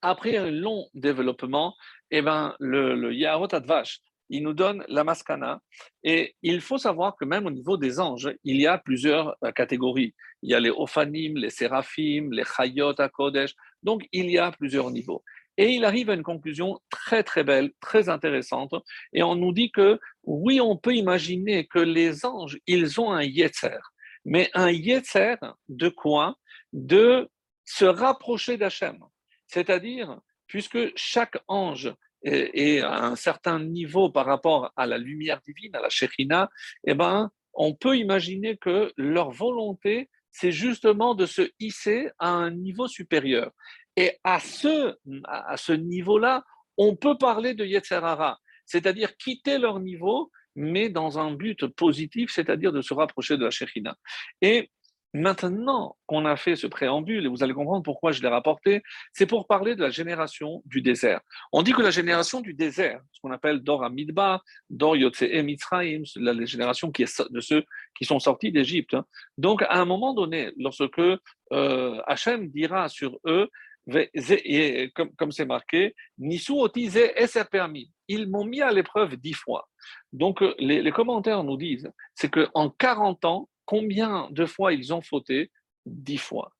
[0.00, 1.76] après un long développement,
[2.10, 4.00] et eh ben, le, le Advash,
[4.32, 5.60] il nous donne la maskana.
[6.02, 9.52] Et il faut savoir que même au niveau des anges, il y a plusieurs euh,
[9.52, 10.14] catégories.
[10.42, 13.54] Il y a les Ophanim, les Séraphim, les Chayot à Kodesh.
[13.82, 15.22] Donc, il y a plusieurs niveaux.
[15.58, 18.74] Et il arrive à une conclusion très très belle, très intéressante.
[19.12, 23.22] Et on nous dit que oui, on peut imaginer que les anges, ils ont un
[23.22, 23.78] yetzer.
[24.24, 25.36] Mais un yetzer
[25.68, 26.36] de quoi?
[26.72, 27.28] De
[27.64, 28.98] se rapprocher d'Hachem.
[29.46, 35.74] C'est-à-dire, puisque chaque ange est, à un certain niveau par rapport à la lumière divine,
[35.74, 36.50] à la Shekhina,
[36.84, 42.50] eh ben, on peut imaginer que leur volonté, c'est justement de se hisser à un
[42.50, 43.50] niveau supérieur.
[43.96, 46.44] Et à ce, à ce niveau-là,
[46.78, 52.72] on peut parler de Yetzerara, c'est-à-dire quitter leur niveau, mais dans un but positif, c'est-à-dire
[52.72, 53.96] de se rapprocher de la Shekhina.
[54.40, 54.70] Et
[55.14, 59.26] Maintenant qu'on a fait ce préambule, et vous allez comprendre pourquoi je l'ai rapporté, c'est
[59.26, 61.20] pour parler de la génération du désert.
[61.52, 64.40] On dit que la génération du désert, ce qu'on appelle Dor Amidba,
[64.70, 67.62] Dor Yotse Mitzrayim, la génération qui est de ceux
[67.94, 68.94] qui sont sortis d'Égypte.
[68.94, 69.04] Hein.
[69.36, 73.50] Donc, à un moment donné, lorsque euh, Hachem dira sur eux,
[73.86, 77.90] comme c'est marqué, Nisu otisé et permis?
[78.08, 79.68] Ils m'ont mis à l'épreuve dix fois.
[80.12, 85.02] Donc, les, les commentaires nous disent, c'est qu'en 40 ans, Combien de fois ils ont
[85.02, 85.50] fauté?
[85.86, 86.52] Dix fois.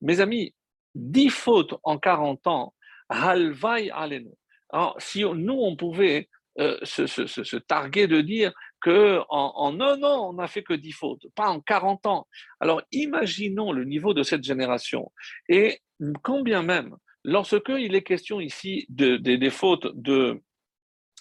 [0.00, 0.54] Mes amis,
[0.94, 2.74] dix fautes en 40 ans.
[3.08, 10.34] Alors, si nous, on pouvait euh, se, targuer de dire, que en, un an, on
[10.34, 12.28] n'a fait que 10 fautes, pas en 40 ans.
[12.60, 15.10] Alors imaginons le niveau de cette génération.
[15.48, 15.80] Et
[16.22, 20.40] combien même, lorsque il est question ici des fautes de,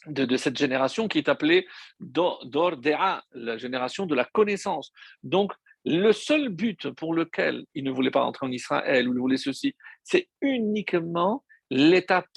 [0.08, 1.68] de, cette génération qui est appelée
[2.00, 4.92] Dordea, la génération de la connaissance.
[5.24, 5.54] Donc,
[5.86, 9.38] le seul but pour lequel il ne voulait pas entrer en Israël ou il voulait
[9.38, 9.74] ceci,
[10.04, 12.28] c'est uniquement l'étapes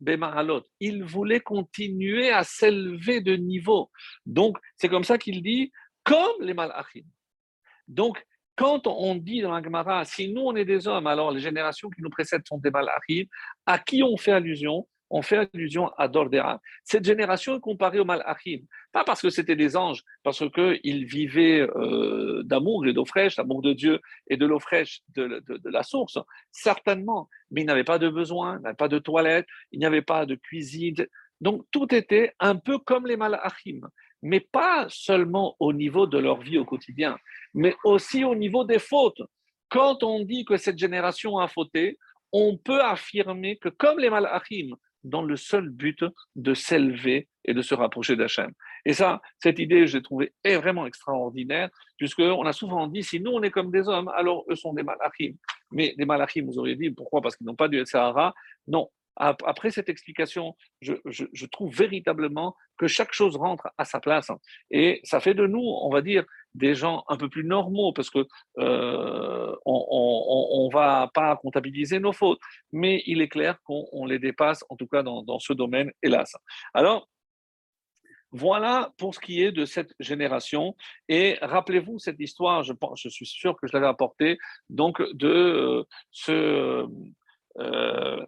[0.00, 0.62] bemahalot.
[0.80, 3.90] Il voulait continuer à s'élever de niveau.
[4.24, 5.72] Donc, c'est comme ça qu'il dit,
[6.04, 7.04] comme les malachim.
[7.88, 8.24] Donc,
[8.56, 11.90] quand on dit dans la Gemara, si nous on est des hommes, alors les générations
[11.90, 13.24] qui nous précèdent sont des malachim,
[13.66, 14.86] à qui on fait allusion?
[15.08, 16.60] On fait allusion à Dordera.
[16.82, 21.60] Cette génération est comparée au Malachim, pas parce que c'était des anges, parce qu'ils vivaient
[21.60, 26.18] euh, d'amour et d'eau fraîche, d'amour de Dieu et de l'eau fraîche de, la source,
[26.50, 30.02] certainement, mais ils n'avaient pas de besoin, ils n'avaient pas de toilette, il n'y avait
[30.02, 31.06] pas de cuisine.
[31.40, 33.82] Donc tout était un peu comme les Malachim,
[34.22, 37.16] mais pas seulement au niveau de leur vie au quotidien,
[37.54, 39.22] mais aussi au niveau des fautes.
[39.68, 41.98] Quand on dit que cette génération a fauté,
[42.32, 46.04] on peut affirmer que comme les Malachim, dans le seul but
[46.34, 48.52] de s'élever et de se rapprocher d'Hachem.
[48.84, 53.30] Et ça, cette idée, j'ai trouvé est vraiment extraordinaire, puisqu'on a souvent dit, si nous
[53.30, 55.34] on est comme des hommes, alors eux sont des malachim.
[55.70, 57.20] Mais des malachim, vous auriez dit, pourquoi?
[57.20, 58.34] Parce qu'ils n'ont pas du Sahara.
[58.66, 64.30] Non, après cette explication, je, trouve véritablement que chaque chose rentre à sa place.
[64.70, 68.10] Et ça fait de nous, on va dire, des gens un peu plus normaux, parce
[68.10, 68.26] que
[68.58, 72.40] euh, on ne va pas comptabiliser nos fautes,
[72.72, 76.34] mais il est clair qu'on les dépasse, en tout cas dans, ce domaine, hélas.
[76.74, 77.08] Alors,
[78.32, 80.76] voilà pour ce qui est de cette génération.
[81.08, 84.36] Et rappelez-vous cette histoire, je suis sûr que je l'avais apportée,
[84.68, 86.86] donc de euh, ce...
[87.58, 88.26] Euh,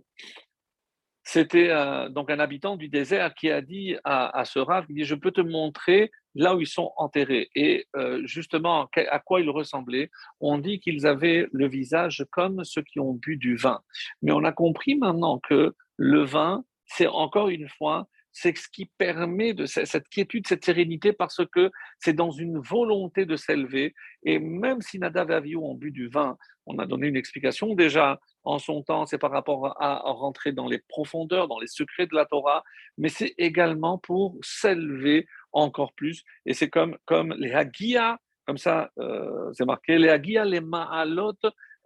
[1.31, 5.05] c'était euh, donc un habitant du désert qui a dit à, ce rave, il dit,
[5.05, 7.51] je peux te montrer là où ils sont enterrés.
[7.55, 10.11] Et euh, justement, à quoi ils ressemblaient
[10.41, 13.81] On dit qu'ils avaient le visage comme ceux qui ont bu du vin.
[14.23, 18.87] Mais on a compris maintenant que le vin, c'est encore une fois c'est ce qui
[18.87, 23.95] permet de cette quiétude, cette sérénité, parce que c'est dans une volonté de s'élever.
[24.23, 26.37] Et même si Nadav et ont bu du vin,
[26.69, 30.69] on a donné une explication déjà en son temps, c'est par rapport à, rentrer dans
[30.69, 32.63] les profondeurs, dans les secrets de la Torah,
[32.97, 36.25] mais c'est également pour s'élever encore plus.
[36.47, 41.35] Et c'est comme, comme les Hagia, comme ça, euh, c'est marqué, les Hagia, les Ma'alot,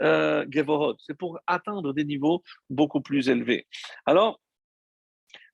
[0.02, 0.44] euh,
[0.98, 3.66] c'est pour atteindre des niveaux beaucoup plus élevés.
[4.04, 4.40] Alors,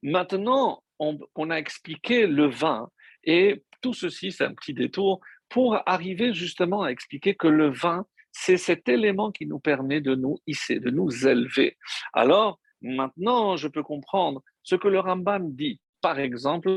[0.02, 2.90] maintenant qu'on a expliqué le vin,
[3.24, 8.06] et tout ceci, c'est un petit détour, pour arriver justement à expliquer que le vin,
[8.40, 11.76] c'est cet élément qui nous permet de nous hisser, de nous élever.
[12.12, 15.80] Alors, maintenant, je peux comprendre ce que le Rambam dit.
[16.00, 16.70] Par exemple,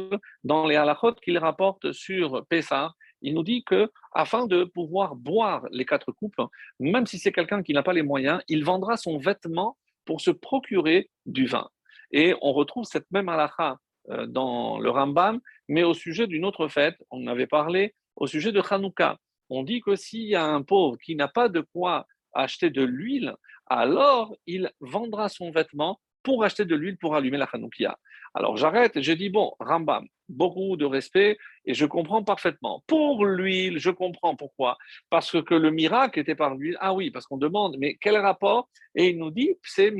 [0.43, 5.68] dans les halachot qu'il rapporte sur Pessah, il nous dit que afin de pouvoir boire
[5.72, 6.41] les quatre coupes,
[6.80, 10.32] même si c'est quelqu'un qui n'a pas les moyens, il vendra son vêtement pour se
[10.32, 11.70] procurer du vin.
[12.12, 13.78] Et on retrouve cette même halakha
[14.09, 18.51] euh, dans le Rambam, mais au sujet d'une autre fête, on avait parlé au sujet
[18.51, 19.20] de Hanouka
[19.52, 22.84] on dit que s'il y a un pauvre qui n'a pas de quoi acheter de
[22.84, 23.36] l'huile,
[23.68, 27.97] alors il vendra son vêtement pour acheter de l'huile pour allumer la Hanoukia.
[28.34, 32.82] Alors j'arrête, je dis bon, Rambam, beaucoup de respect et je comprends parfaitement.
[32.88, 34.78] Pour l'huile, je comprends pourquoi.
[35.10, 36.78] Parce que le miracle était par l'huile.
[36.80, 38.70] Ah oui, parce qu'on demande, mais quel rapport?
[38.95, 39.93] Et il nous dit, c'est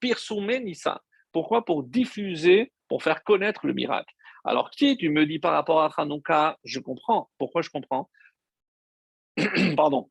[0.00, 1.00] Pirsume Nissa.
[1.30, 1.64] Pourquoi?
[1.64, 4.12] Pour diffuser, pour faire connaître le miracle.
[4.44, 7.30] Alors si tu me dis par rapport à Hanouka, je comprends.
[7.38, 8.10] Pourquoi je comprends?
[9.76, 10.10] Pardon.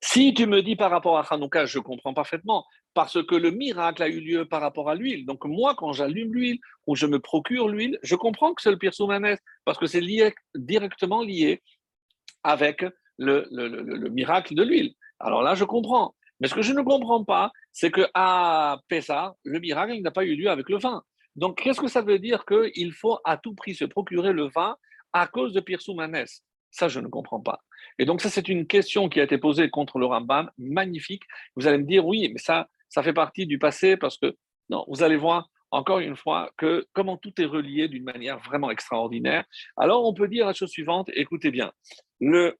[0.00, 4.02] Si tu me dis par rapport à Hanouka, je comprends parfaitement, parce que le miracle
[4.02, 5.26] a eu lieu par rapport à l'huile.
[5.26, 8.78] Donc moi, quand j'allume l'huile ou je me procure l'huile, je comprends que c'est le
[8.78, 10.02] pire soumanès, parce que c'est
[10.54, 11.62] directement lié
[12.42, 12.84] avec
[13.18, 14.92] le, le, miracle de l'huile.
[15.18, 16.14] Alors là, je comprends.
[16.40, 20.36] Mais ce que je ne comprends pas, c'est que à le miracle n'a pas eu
[20.36, 21.02] lieu avec le vin.
[21.36, 24.76] Donc, qu'est-ce que ça veut dire qu'il faut à tout prix se procurer le vin
[25.12, 27.60] à cause de Pirsoumanès Ça, je ne comprends pas.
[27.98, 31.22] Et donc, ça, c'est une question qui a été posée contre le Rambam, magnifique.
[31.54, 34.34] Vous allez me dire, oui, mais ça, ça fait partie du passé parce que,
[34.70, 38.70] non, vous allez voir encore une fois que comment tout est relié d'une manière vraiment
[38.70, 39.44] extraordinaire.
[39.76, 41.72] Alors, on peut dire la chose suivante, écoutez bien,
[42.20, 42.56] le,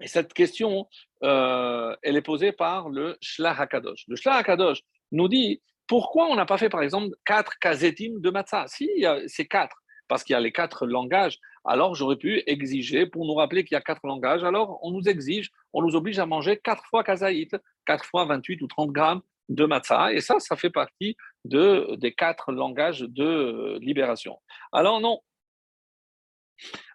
[0.00, 0.86] et cette question,
[1.22, 4.04] euh, elle est posée par le Shlach HaKadosh.
[4.08, 4.80] Le Shlach HaKadosh
[5.12, 8.66] nous dit pourquoi on n'a pas fait, par exemple, quatre kazetim de matzah?
[8.68, 8.88] Si,
[9.26, 11.38] c'est quatre, parce qu'il y a les quatre langages.
[11.64, 15.08] Alors, j'aurais pu exiger, pour nous rappeler qu'il y a quatre langages, alors on nous
[15.08, 17.56] exige, on nous oblige à manger quatre fois kazaït,
[17.86, 20.12] quatre fois 28 ou 30 grammes de matzah.
[20.12, 24.38] Et ça, ça fait partie de, des quatre langages de libération.
[24.72, 25.20] Alors non.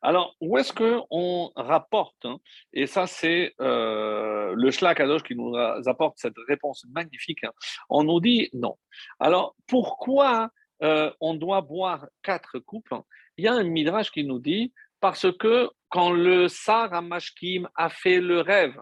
[0.02, 2.40] Alors, où est-ce qu'on rapporte hein,
[2.74, 7.44] Et ça, c'est euh, le Shlakadosh qui nous apporte cette réponse magnifique.
[7.44, 7.52] Hein.
[7.90, 8.78] On nous dit non.
[9.20, 10.50] Alors, pourquoi
[10.82, 12.94] euh, on doit boire quatre coupes
[13.38, 17.90] Il y a un midrash qui nous dit parce que quand le Sarah Mashkim a
[17.90, 18.80] fait le rêve,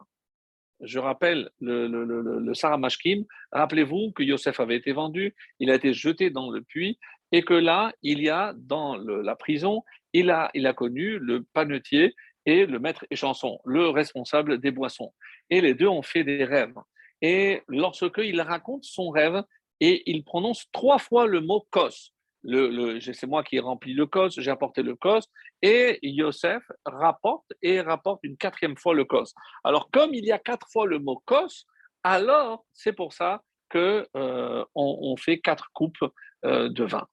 [0.82, 5.76] je rappelle le, le, le, Sarah Mashkim, rappelez-vous que Yosef avait été vendu, il a
[5.76, 7.00] été jeté dans le puits,
[7.32, 9.84] et que là, il y a dans la prison,
[10.20, 12.16] il a, il a connu le panetier
[12.46, 15.14] et le maître échanson, le responsable des boissons.
[15.50, 16.76] Et les deux ont fait des rêves.
[17.22, 19.44] Et lorsque il raconte son rêve,
[19.80, 22.14] et il prononce trois fois le mot kos.
[22.44, 25.26] Le, c'est moi qui ai rempli le kos, j'ai apporté le kos,
[25.62, 29.34] et Yosef rapporte et rapporte une quatrième fois le kos.
[29.64, 31.66] Alors, comme il y a quatre fois le mot kos,
[32.04, 36.06] alors c'est pour ça qu'on euh, on fait quatre coupes
[36.46, 37.06] euh, de vin.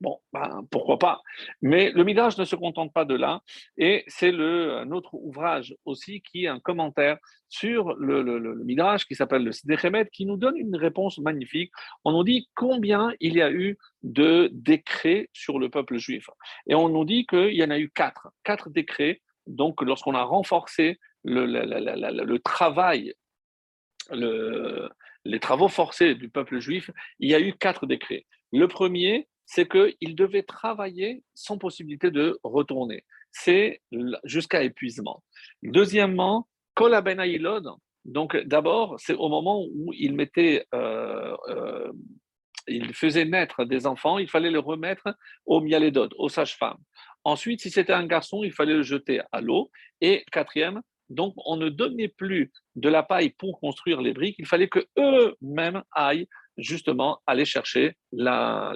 [0.00, 1.20] Bon, ben, pourquoi pas.
[1.60, 3.42] Mais le Midrash ne se contente pas de là,
[3.76, 7.18] et c'est un autre ouvrage aussi qui est un commentaire
[7.50, 11.70] sur le, le, Midrash qui s'appelle le Sidéchemet, qui nous donne une réponse magnifique.
[12.04, 16.30] On nous dit combien il y a eu de décrets sur le peuple juif.
[16.66, 19.20] Et on nous dit qu'il y en a eu quatre, quatre décrets.
[19.46, 23.12] Donc, lorsqu'on a renforcé le travail,
[24.12, 28.26] les travaux forcés du peuple juif, il y a eu quatre décrets.
[28.52, 33.04] Le premier, c'est qu'il devait travailler sans possibilité de retourner.
[33.32, 33.82] C'est
[34.22, 35.24] jusqu'à épuisement.
[35.64, 36.94] Deuxièmement, Kol
[38.04, 41.90] donc d'abord, c'est au moment où il mettait, euh, euh,
[42.68, 46.78] il faisait naître des enfants, il fallait le remettre au mialédod, aux sages-femmes.
[47.24, 49.72] Ensuite, si c'était un garçon, il fallait le jeter à l'eau.
[50.00, 54.46] Et quatrième, donc on ne donnait plus de la paille pour construire les briques, il
[54.46, 58.74] fallait que eux-mêmes aillent justement aller chercher la,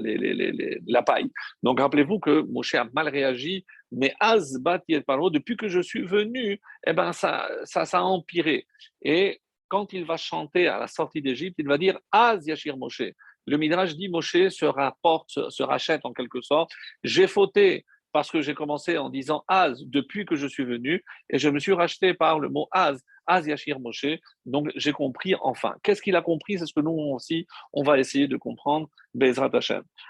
[1.06, 1.30] paille.
[1.62, 4.60] Donc rappelez-vous que Moshe a mal réagi, mais Az
[5.06, 8.66] Paro, depuis que je suis venu, eh ben ça, ça, ça a empiré.
[9.02, 13.02] Et quand il va chanter à la sortie d'Égypte, il va dire Az Yashir Moshe.
[13.46, 16.70] Le Midrash dit Moshe se rapporte, se rachète en quelque sorte.
[17.02, 21.38] J'ai fauté, parce que j'ai commencé en disant Az depuis que je suis venu, et
[21.38, 24.06] je me suis racheté par le mot Az Az Yashir Moshe.
[24.46, 25.74] Donc j'ai compris enfin.
[25.82, 26.58] Qu'est-ce qu'il a compris?
[26.58, 29.50] C'est ce que nous aussi, on va essayer de comprendre, Bezrat.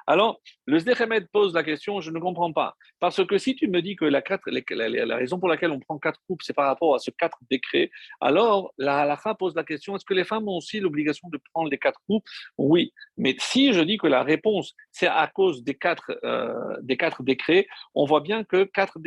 [0.06, 2.74] Alors, le Zdechemed pose la question, je ne comprends pas.
[3.00, 6.20] Parce que si tu me dis que la, la, raison pour laquelle on prend quatre
[6.26, 7.90] coupes, c'est par rapport à ce quatre décrets,
[8.20, 11.70] alors la halakha pose la question, est-ce que les femmes ont aussi l'obligation de prendre
[11.70, 12.24] les quatre coupes?
[12.56, 12.92] Oui.
[13.16, 17.22] Mais si je dis que la réponse, c'est à cause des quatre, euh, des quatre
[17.22, 18.98] décrets, on voit bien que quatre,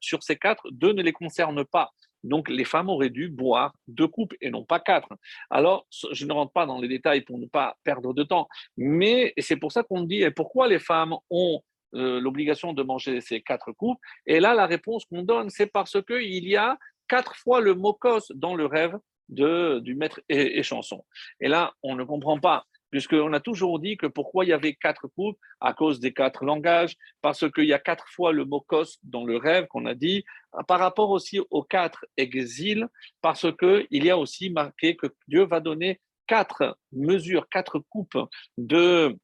[0.00, 1.92] sur ces quatre, deux ne les concernent pas.
[2.26, 5.08] Donc, les femmes auraient dû boire deux coupes et non pas quatre.
[5.50, 9.32] Alors, je ne rentre pas dans les détails pour ne pas perdre de temps, mais
[9.38, 11.60] c'est pour ça qu'on dit et pourquoi les femmes ont
[11.94, 14.00] euh, l'obligation de manger ces quatre coupes?
[14.26, 17.98] Et là, la réponse qu'on donne, c'est parce qu'il y a quatre fois le mot
[18.34, 18.96] dans le rêve
[19.28, 21.04] de, du maître et, et chanson.
[21.40, 24.74] Et là, on ne comprend pas puisqu'on a toujours dit que pourquoi il y avait
[24.74, 25.38] quatre coupes?
[25.60, 29.24] À cause des quatre langages, parce qu'il y a quatre fois le mot kos dans
[29.24, 30.24] le rêve qu'on a dit,
[30.68, 32.86] par rapport aussi aux quatre exils,
[33.20, 38.18] parce qu'il y a aussi marqué que Dieu va donner quatre mesures, quatre coupes
[38.58, 39.16] de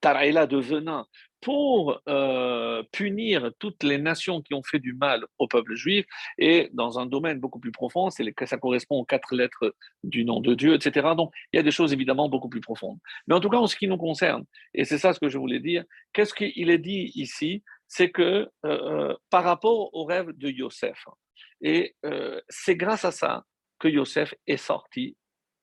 [0.00, 1.06] Taraïla de venin
[1.40, 6.68] pour euh, punir toutes les nations qui ont fait du mal au peuple juif, et
[6.72, 10.54] dans un domaine beaucoup plus profond, c'est ça correspond aux quatre lettres du nom de
[10.54, 11.08] Dieu, etc.
[11.16, 12.98] Donc, il y a des choses évidemment beaucoup plus profondes.
[13.26, 15.38] Mais en tout cas, en ce qui nous concerne, et c'est ça ce que je
[15.38, 17.62] voulais dire, qu'est-ce qu'il est dit ici?
[17.86, 21.04] C'est que euh, euh, par rapport au rêve de Yosef,
[21.60, 21.96] et
[22.48, 23.44] c'est grâce à ça
[23.80, 25.16] que Yosef est sorti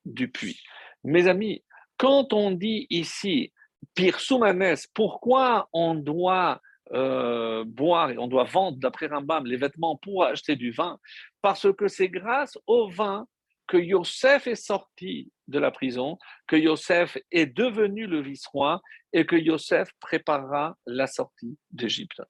[0.03, 0.59] du puits.
[1.03, 1.63] Mes amis,
[1.97, 3.53] quand on dit ici
[3.93, 6.61] Pire Soumanes, pourquoi on doit
[6.93, 10.99] euh, boire et on doit vendre, d'après Rambam, les vêtements pour acheter du vin?
[11.41, 13.27] Parce que c'est grâce au vin
[13.67, 16.17] que Yosef est sorti de la prison,
[16.47, 18.81] que Yosef est devenu le vice-roi
[19.13, 22.21] et que Yosef préparera la sortie d'Égypte.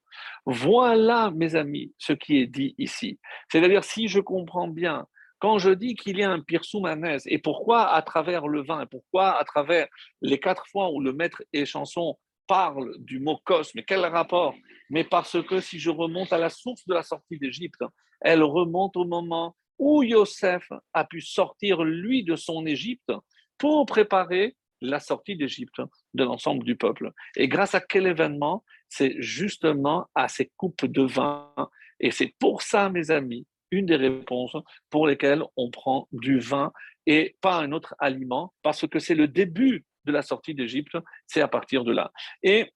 [0.45, 3.19] Voilà, mes amis, ce qui est dit ici.
[3.51, 5.07] C'est-à-dire, si je comprends bien
[5.39, 8.85] quand je dis qu'il y a un pirsoumanès, et pourquoi à travers le vin, et
[8.85, 9.87] pourquoi à travers
[10.21, 12.17] les quatre fois où le maître et chanson
[12.47, 14.55] parle du mot cos, mais quel rapport?
[14.89, 17.83] Mais parce que si je remonte à la source de la sortie d'Égypte,
[18.21, 23.11] elle remonte au moment où Yosef a pu sortir, lui, de son Égypte
[23.57, 25.81] pour préparer la sortie d'Égypte
[26.13, 27.11] de l'ensemble du peuple.
[27.35, 28.63] Et grâce à quel événement?
[28.87, 31.53] C'est justement à ces coupes de vin.
[31.99, 34.55] Et c'est pour ça, mes amis, une des réponses
[34.89, 36.71] pour lesquelles on prend du vin
[37.05, 40.97] et pas un autre aliment, parce que c'est le début de la sortie d'Égypte,
[41.27, 42.11] c'est à partir de là.
[42.43, 42.71] Et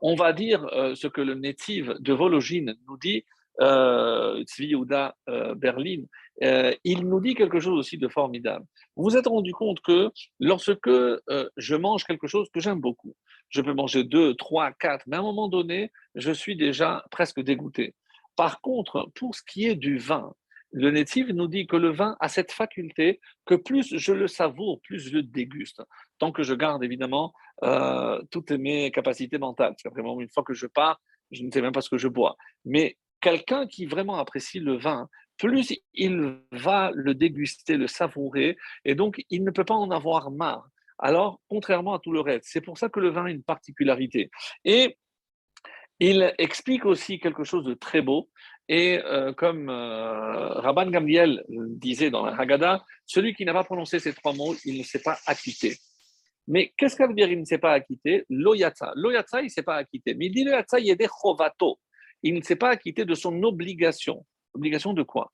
[0.00, 3.24] on va dire euh, ce que le native de Vologine nous dit,
[3.60, 4.44] euh,
[5.28, 6.02] euh, Berlin,
[6.44, 8.64] euh, il nous dit quelque chose aussi de formidable.
[8.96, 10.90] Vous vous êtes rendu compte que lorsque
[11.56, 13.16] je mange quelque chose que j'aime beaucoup,
[13.48, 17.40] je peux manger deux, trois, quatre, mais à un moment donné, je suis déjà presque
[17.40, 17.94] dégoûté.
[18.38, 20.32] Par contre, pour ce qui est du vin,
[20.70, 24.80] le native nous dit que le vin a cette faculté que plus je le savoure,
[24.82, 25.82] plus je le déguste.
[26.20, 27.32] Tant que je garde évidemment
[27.64, 29.74] euh, toutes mes capacités mentales.
[29.82, 31.00] C'est vraiment une fois que je pars,
[31.32, 32.36] je ne sais même pas ce que je bois.
[32.64, 38.94] Mais quelqu'un qui vraiment apprécie le vin, plus il va le déguster, le savourer, et
[38.94, 40.68] donc il ne peut pas en avoir marre.
[41.00, 44.30] Alors, contrairement à tout le reste, c'est pour ça que le vin a une particularité.
[44.64, 44.96] Et
[46.00, 48.28] il explique aussi quelque chose de très beau,
[48.68, 53.98] et euh, comme euh, Rabban Gamliel disait dans la Haggadah, celui qui n'a pas prononcé
[53.98, 55.76] ces trois mots, il ne s'est pas acquitté.
[56.46, 58.24] Mais qu'est-ce que veut dire il ne s'est pas acquitté?
[58.30, 58.92] Loyatsa.
[58.94, 60.14] Loyatsa, il ne s'est pas acquitté.
[60.14, 61.78] Mais il dit Loyatsa, il des chovato.
[62.22, 64.24] Il ne s'est pas acquitté de son obligation.
[64.54, 65.30] Obligation de quoi?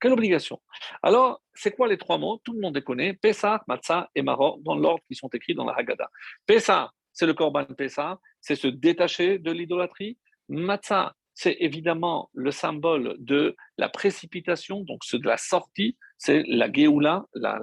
[0.00, 0.60] Quelle obligation?
[1.02, 2.40] Alors, c'est quoi les trois mots?
[2.44, 5.64] Tout le monde les connaît Pessah, Matzah et Maror, dans l'ordre qui sont écrits dans
[5.64, 6.08] la Haggadah.
[6.46, 10.18] Pessah, c'est le Korban Pessah, c'est se détacher de l'idolâtrie.
[10.48, 16.70] Matzah, c'est évidemment le symbole de la précipitation, donc c'est de la sortie, c'est la
[16.70, 17.60] Géoula, la,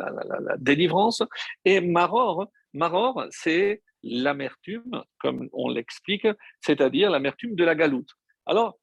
[0.57, 1.23] délivrance.
[1.63, 6.27] Et Maror, Maror c'est l'amertume, comme on l'explique,
[6.59, 8.09] c'est-à-dire l'amertume de la galoute.
[8.45, 8.77] Alors,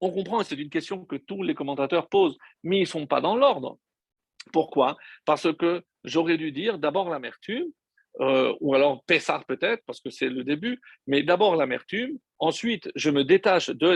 [0.00, 3.20] on comprend, c'est une question que tous les commentateurs posent, mais ils ne sont pas
[3.20, 3.78] dans l'ordre.
[4.52, 4.96] Pourquoi?
[5.24, 7.66] Parce que j'aurais dû dire d'abord l'amertume,
[8.20, 13.10] euh, ou alors Pessar peut-être, parce que c'est le début, mais d'abord l'amertume, ensuite je
[13.10, 13.88] me détache de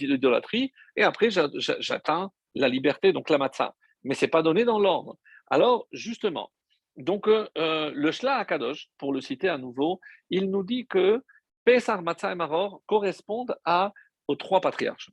[0.00, 3.74] l'idolâtrie, et après j'atteins la liberté, donc la matzah.
[4.04, 5.16] Mais ce n'est pas donné dans l'ordre.
[5.48, 6.50] Alors, justement,
[6.96, 10.00] donc euh, euh, le Shla Akadosh, pour le citer à nouveau,
[10.30, 11.22] il nous dit que
[11.64, 13.92] Pessar, Matzah et Maror correspondent à,
[14.28, 15.10] aux trois patriarches.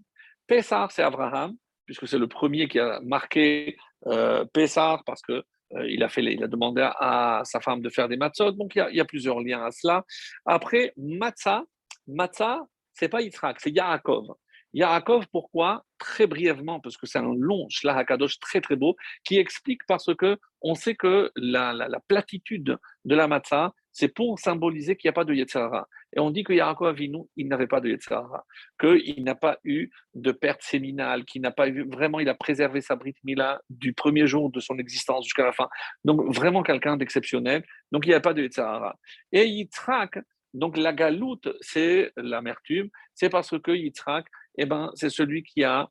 [0.47, 1.55] Pessar, c'est Abraham,
[1.85, 5.43] puisque c'est le premier qui a marqué euh, Pessar, parce que
[5.87, 8.95] il, a fait, il a demandé à, sa femme de faire des matzot, donc il
[8.95, 10.03] y, a, plusieurs liens à cela.
[10.45, 11.63] Après, matzah,
[12.07, 12.61] matzah,
[12.93, 14.35] c'est pas Yitzhak, c'est Yaakov.
[14.73, 15.85] Yaakov, pourquoi?
[15.97, 20.37] Très brièvement, parce que c'est un long Shlahakadosh très très beau, qui explique parce que
[20.61, 25.13] on sait que la, la, platitude de la matzah, c'est pour symboliser qu'il n'y a
[25.13, 25.87] pas de Yetzirah.
[26.15, 28.45] Et on dit que Yaakov Avinu, il n'avait pas de Yetzirah,
[28.79, 32.81] qu'il n'a pas eu de perte séminale, qu'il n'a pas eu, vraiment, il a préservé
[32.81, 35.69] sa Brit Mila du premier jour de son existence jusqu'à la fin.
[36.03, 37.63] Donc, vraiment quelqu'un d'exceptionnel.
[37.91, 38.95] Donc, il n'y a pas de Yetzirah.
[39.31, 40.19] Et Yitzhak,
[40.53, 44.25] donc la galoute, c'est l'amertume, c'est parce que Yitzhak,
[44.57, 45.89] eh ben, c'est celui qui a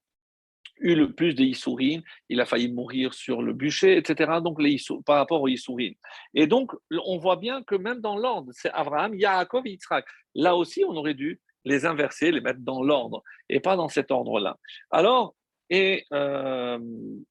[0.80, 4.32] eu le plus de Issourines, il a failli mourir sur le bûcher, etc.
[4.42, 5.94] Donc, les par rapport aux Issourines.
[6.34, 6.72] Et donc,
[7.04, 10.06] on voit bien que même dans l'ordre, c'est Abraham, Yaakov et Yitzhak.
[10.34, 14.10] Là aussi, on aurait dû les inverser, les mettre dans l'ordre, et pas dans cet
[14.10, 14.56] ordre-là.
[14.90, 15.34] Alors,
[15.70, 16.78] et euh,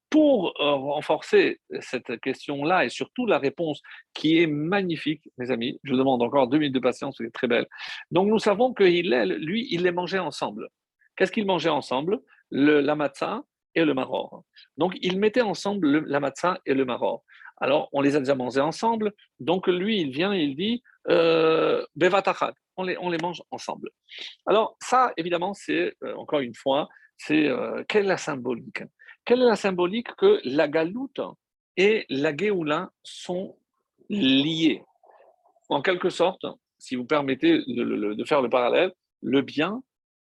[0.10, 3.82] pour euh, renforcer cette question-là, et surtout la réponse
[4.14, 7.68] qui est magnifique, mes amis, je demande encore deux minutes de patience, c'est très belle.
[8.12, 10.70] Donc, nous savons que lui, il les mangeait ensemble.
[11.18, 12.22] Qu'est-ce qu'ils mangeaient ensemble?
[12.50, 13.44] Le, la matzah
[13.76, 14.44] et le maror.
[14.78, 17.24] Donc, ils mettaient ensemble le, la matzah et le maror.
[17.58, 19.14] Alors, on les a déjà mangés ensemble.
[19.40, 21.86] Donc, lui, il vient et il dit euh,
[22.78, 23.90] on les, on les mange ensemble.
[24.46, 26.88] Alors, ça, évidemment, c'est, euh, encore une fois,
[27.18, 28.84] c'est euh, quelle est la symbolique?
[29.26, 31.22] Quelle est la symbolique que la galoute
[31.76, 33.58] et la Géoula sont
[34.10, 34.82] liés
[35.68, 36.46] En quelque sorte,
[36.78, 39.84] si vous permettez de faire le parallèle, le bien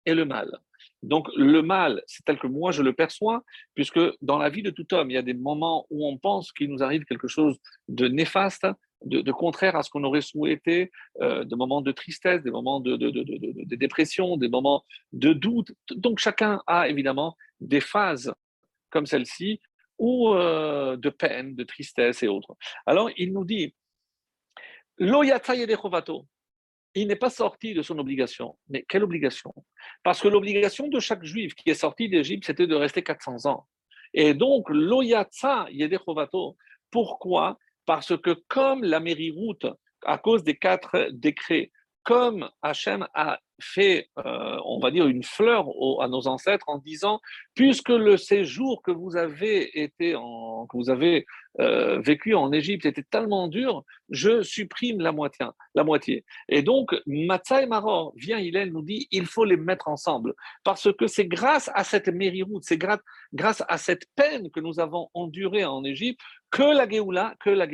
[0.07, 0.59] et le mal.
[1.03, 3.43] Donc le mal, c'est tel que moi je le perçois,
[3.75, 6.53] puisque dans la vie de tout homme, il y a des moments où on pense
[6.53, 7.57] qu'il nous arrive quelque chose
[7.89, 8.67] de néfaste,
[9.05, 10.91] de, contraire à ce qu'on aurait souhaité,
[11.21, 15.71] euh, des moments de tristesse, des moments de, de, dépression, des moments de doute.
[15.91, 18.33] Donc chacun a évidemment des phases
[18.91, 19.61] comme celle-ci,
[19.99, 22.57] ou euh, de peine, de tristesse et autres.
[22.87, 23.75] Alors il nous dit,
[24.99, 25.23] Lo
[26.95, 28.57] il n'est pas sorti de son obligation.
[28.69, 29.55] Mais quelle obligation?
[30.03, 33.67] Parce que l'obligation de chaque juif qui est sorti d'Égypte, c'était de rester 400 ans.
[34.15, 36.57] Et donc, l'oyatsa yedechovato.
[36.91, 37.59] Pourquoi?
[37.85, 39.67] Parce que comme la mairie route,
[40.05, 41.71] à cause des quatre décrets,
[42.03, 45.67] comme Hachem a fait, euh, on va dire, une fleur
[46.01, 47.21] à nos ancêtres en disant,
[47.55, 51.27] puisque le séjour que vous avez été que vous avez
[51.61, 55.47] euh, vécu en Égypte était tellement dur, je supprime la moitié.
[55.75, 56.25] La moitié.
[56.49, 60.93] Et donc, Matzah et Maror, vient Hillel nous dit, il faut les mettre ensemble, parce
[60.93, 65.65] que c'est grâce à cette mériroute, c'est grâce à cette peine que nous avons endurée
[65.65, 67.67] en Égypte que la Géoula, que la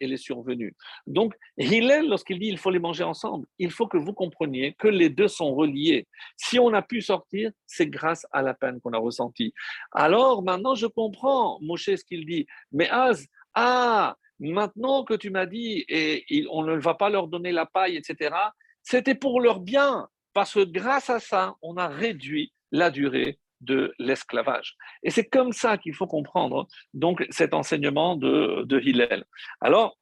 [0.00, 0.74] est survenue.
[1.06, 4.88] Donc, Hillel, lorsqu'il dit il faut les manger ensemble, il faut que vous compreniez que
[4.88, 6.06] les deux sont reliés.
[6.36, 9.52] Si on a pu sortir, c'est grâce à la peine qu'on a ressentie.
[9.92, 12.46] Alors, maintenant, je comprends, Moshe, ce qu'il dit.
[12.70, 17.52] Mais Az, ah, maintenant que tu m'as dit, et on ne va pas leur donner
[17.52, 18.34] la paille, etc.,
[18.82, 23.94] c'était pour leur bien, parce que grâce à ça, on a réduit la durée de
[23.98, 24.76] l'esclavage.
[25.02, 29.24] Et c'est comme ça qu'il faut comprendre donc cet enseignement de, de Hillel.
[29.60, 29.96] Alors,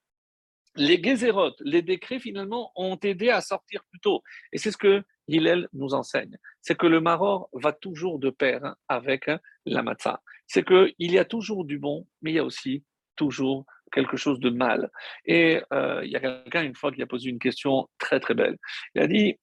[0.77, 4.23] les Gézérot, les décrets finalement ont aidé à sortir plus tôt.
[4.53, 6.37] Et c'est ce que Hillel nous enseigne.
[6.61, 9.31] C'est que le maror va toujours de pair avec
[9.67, 10.21] la matzah.
[10.47, 12.85] C'est qu'il y a toujours du bon, mais il y a aussi
[13.17, 14.91] toujours quelque chose de mal.
[15.25, 18.35] Et euh, il y a quelqu'un une fois qui a posé une question très très
[18.35, 18.57] belle.
[18.95, 19.39] Il a dit,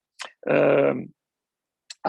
[0.48, 0.96] euh,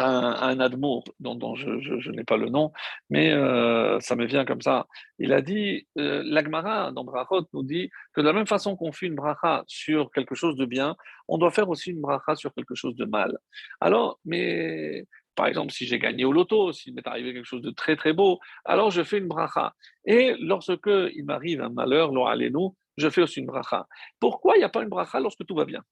[0.05, 2.73] un, un dont, je, n'ai pas le nom,
[3.11, 4.87] mais euh, ça me vient comme ça.
[5.19, 8.93] Il a dit, euh, l'Agmara dans Brachot nous dit que de la même façon qu'on
[8.93, 10.97] fait une bracha sur quelque chose de bien,
[11.29, 13.39] on doit faire aussi une bracha sur quelque chose de mal.
[13.81, 17.71] Alors, mais par exemple, si j'ai gagné au loto, s'il m'est arrivé quelque chose de
[17.71, 19.75] très très beau, alors je fais une bracha.
[20.05, 23.87] Et lorsque il m'arrive un malheur, nous, je fais aussi une bracha.
[24.19, 25.83] Pourquoi il n'y a pas une bracha lorsque tout va bien?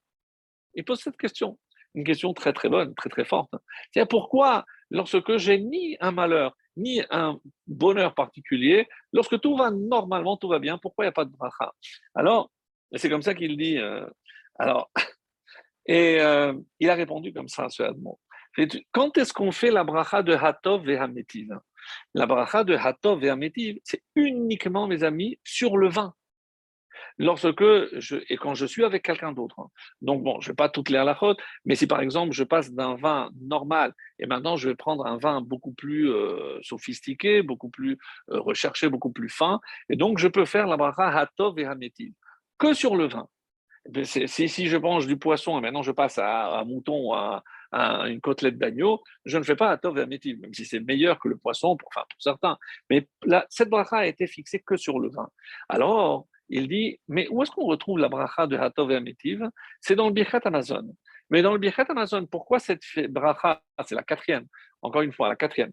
[0.74, 1.58] Il pose cette question
[1.96, 3.50] une question très très bonne, très très forte.
[3.92, 10.36] C'est pourquoi, lorsque j'ai ni un malheur, ni un bonheur particulier, lorsque tout va normalement,
[10.36, 11.72] tout va bien, pourquoi il n'y a pas de bracha?
[12.14, 12.50] Alors,
[12.94, 13.78] c'est comme ça qu'il dit.
[13.78, 14.06] Euh,
[14.58, 14.90] alors,
[15.86, 18.18] et euh, il a répondu comme ça à ce Admon.
[18.92, 21.48] Quand est-ce qu'on fait la bracha de Hatov et Hametiv?
[22.14, 26.14] La bracha de Hatov et Hametiv, c'est uniquement, mes amis, sur le vin
[27.18, 27.62] lorsque
[27.98, 29.58] je, et quand je suis avec quelqu'un d'autre.
[29.60, 29.68] Hein.
[30.02, 32.72] Donc, bon, je ne vais pas toutes les halakhot, mais si par exemple je passe
[32.72, 37.70] d'un vin normal et maintenant je vais prendre un vin beaucoup plus euh, sophistiqué, beaucoup
[37.70, 37.98] plus
[38.30, 42.12] euh, recherché, beaucoup plus fin, et donc je peux faire la bracha hatov et hametiv
[42.58, 43.28] que sur le vin.
[43.94, 47.14] Eh si, si je mange du poisson et maintenant je passe à un mouton ou
[47.14, 47.42] à,
[47.72, 51.28] une côtelette d'agneau, je ne fais pas hatov et hametiv, même si c'est meilleur que
[51.28, 52.56] le poisson, pour, enfin pour certains.
[52.88, 53.06] Mais
[53.50, 55.28] cette bracha a été fixée que sur le vin.
[55.68, 59.38] Alors, il dit, mais où est-ce qu'on retrouve la bracha de Hatov et
[59.80, 60.94] C'est dans le Birkat Amazon.
[61.30, 64.46] Mais dans le Birkat Amazon, pourquoi cette bracha, c'est la quatrième,
[64.82, 65.72] encore une fois, la quatrième?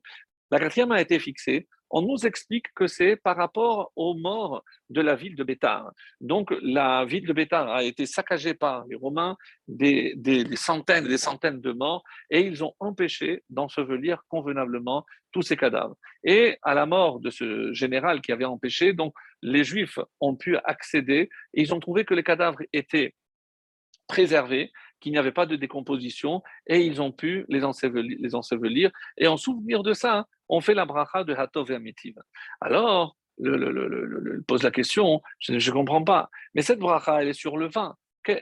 [0.51, 4.99] La quatrième a été fixée on nous explique que c'est par rapport aux morts de
[4.99, 5.91] la ville de Bétar.
[6.21, 9.37] Donc, la ville de Bétar a été saccagée par les Romains,
[9.67, 10.15] des,
[10.55, 15.95] centaines et des centaines de morts, et ils ont empêché d'ensevelir convenablement tous ces cadavres.
[16.23, 19.13] Et à la mort de ce général qui avait empêché, donc,
[19.43, 23.13] les Juifs ont pu accéder, et ils ont trouvé que les cadavres étaient
[24.07, 24.71] préservés,
[25.03, 28.89] qu'il n'y avait pas de décomposition, et ils ont pu les ensevelir.
[29.17, 32.15] Et en souvenir de ça, on fait la bracha de Hatov et.
[32.61, 37.57] Alors, le, pose la question, je ne comprends pas, mais cette bracha, elle est sur
[37.57, 37.95] le vin.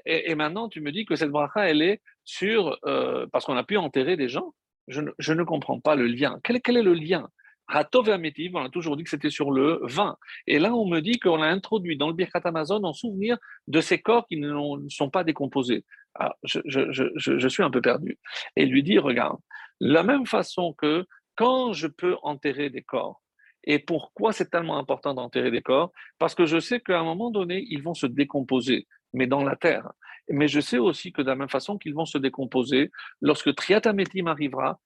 [0.06, 3.64] Et, maintenant, tu me dis que cette bracha, elle est sur, euh, parce qu'on a
[3.64, 4.54] pu enterrer des gens.
[4.88, 6.40] Je ne, comprends pas le lien.
[6.44, 7.28] Quel, est le lien?
[7.68, 10.18] Hatov et on a toujours dit que c'était sur le vin.
[10.46, 13.38] Et là, on me dit qu'on a introduit dans le Birkat Amazon en souvenir
[13.68, 15.86] de ces corps qui ne sont pas décomposés.
[16.16, 18.20] Alors, je, suis un peu perdu.
[18.56, 19.40] Et lui dit, regarde,
[19.80, 21.06] la même façon que
[21.36, 23.22] quand je peux enterrer des corps,
[23.64, 27.30] et pourquoi c'est tellement important d'enterrer des corps Parce que je sais qu'à un moment
[27.30, 29.92] donné, ils vont se décomposer, mais dans la terre.
[30.30, 32.92] Mais je sais aussi que de la même façon qu'ils vont se décomposer,
[33.22, 34.80] lorsque Triatametim arrivera,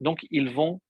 [0.00, 0.80] donc ils vont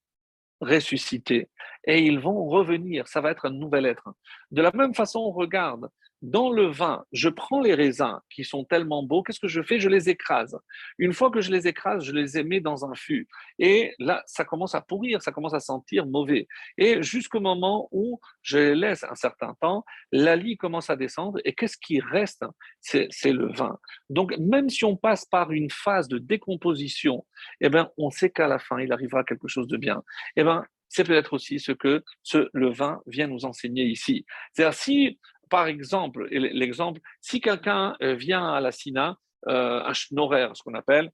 [0.61, 1.49] ressusciter
[1.85, 3.07] et ils vont revenir.
[3.07, 4.09] Ça va être un nouvel être.
[4.51, 5.87] De la même façon, on regarde
[6.21, 9.79] dans le vin, je prends les raisins qui sont tellement beaux, qu'est-ce que je fais?
[9.79, 10.57] Je les écrase.
[10.97, 13.27] Une fois que je les écrase, je les mets dans un fût.
[13.59, 16.47] Et là, ça commence à pourrir, ça commence à sentir mauvais.
[16.77, 21.39] Et jusqu'au moment où je les laisse un certain temps, la lie commence à descendre.
[21.45, 22.43] Et qu'est-ce qui reste?
[22.79, 23.77] C'est, le vin.
[24.09, 27.25] Donc, même si on passe par une phase de décomposition,
[27.59, 30.01] eh ben, on sait qu'à la fin, il arrivera quelque chose de bien.
[30.37, 34.25] Eh ben, c'est peut-être aussi ce que le vin vient nous enseigner ici.
[34.53, 35.19] C'est-à-dire, si
[35.49, 39.17] par exemple, l'exemple, si quelqu'un euh, vient à la SINA,
[39.47, 41.11] euh, un schnorrer, ce qu'on appelle,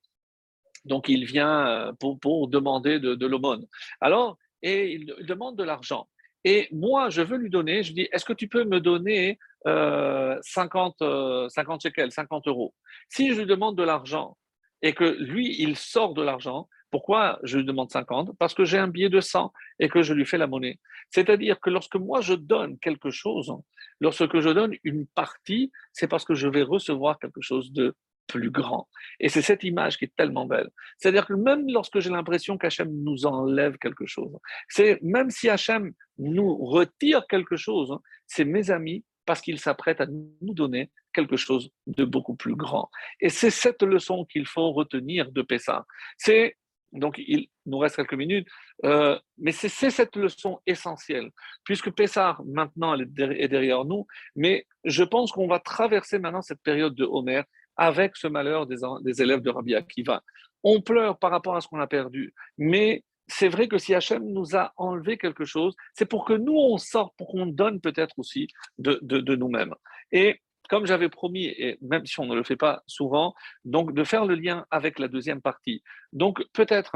[0.85, 3.65] donc il vient euh, pour, demander de, l'aumône.
[4.01, 6.07] Alors, et il, demande de l'argent.
[6.43, 11.01] Et moi, je veux lui donner, je dis, est-ce que tu peux me donner 50,
[11.49, 12.73] 50 shekels, 50 euros?
[13.07, 14.37] Si je lui demande de l'argent
[14.81, 18.77] et que lui, il sort de l'argent, pourquoi je lui demande 50 Parce que j'ai
[18.77, 20.77] un billet de 100 et que je lui fais la monnaie.
[21.09, 23.51] C'est-à-dire que lorsque moi je donne quelque chose,
[23.99, 27.95] lorsque je donne une partie, c'est parce que je vais recevoir quelque chose de
[28.27, 28.87] plus grand.
[29.19, 30.69] Et c'est cette image qui est tellement belle.
[30.99, 34.37] C'est-à-dire que même lorsque j'ai l'impression qu'Hachem nous enlève quelque chose,
[34.69, 40.05] c'est même si Hachem nous retire quelque chose, c'est mes amis parce qu'ils s'apprêtent à
[40.05, 42.91] nous donner quelque chose de beaucoup plus grand.
[43.19, 45.85] Et c'est cette leçon qu'il faut retenir de Pessah.
[46.17, 46.55] C'est
[46.93, 48.47] donc il nous reste quelques minutes,
[48.85, 51.31] euh, mais c'est cette leçon essentielle,
[51.63, 56.95] puisque Pessah maintenant est derrière nous, mais je pense qu'on va traverser maintenant cette période
[56.95, 57.43] de Homer
[57.75, 60.21] avec ce malheur des, élèves de Rabbi Akiva.
[60.63, 64.23] On pleure par rapport à ce qu'on a perdu, mais c'est vrai que si Hachem
[64.25, 68.19] nous a enlevé quelque chose, c'est pour que nous, on sorte, pour qu'on donne peut-être
[68.19, 69.73] aussi de, de, nous-mêmes.
[70.11, 70.41] Et
[70.73, 74.25] comme j'avais promis, et même si on ne le fait pas souvent, donc de faire
[74.25, 75.83] le lien avec la deuxième partie.
[76.13, 76.93] Donc peut-être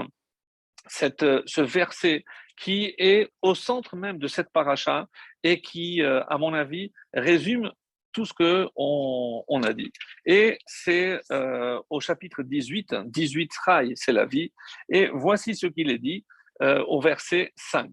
[0.87, 2.25] cette, ce verset
[2.59, 5.07] qui est au centre même de cette paracha
[5.43, 7.71] et qui, euh, à mon avis, résume
[8.13, 9.91] tout ce qu'on on a dit.
[10.25, 14.51] Et c'est euh, au chapitre 18, 18 rail, c'est la vie.
[14.89, 16.25] Et voici ce qu'il est dit
[16.63, 17.91] euh, au verset 5.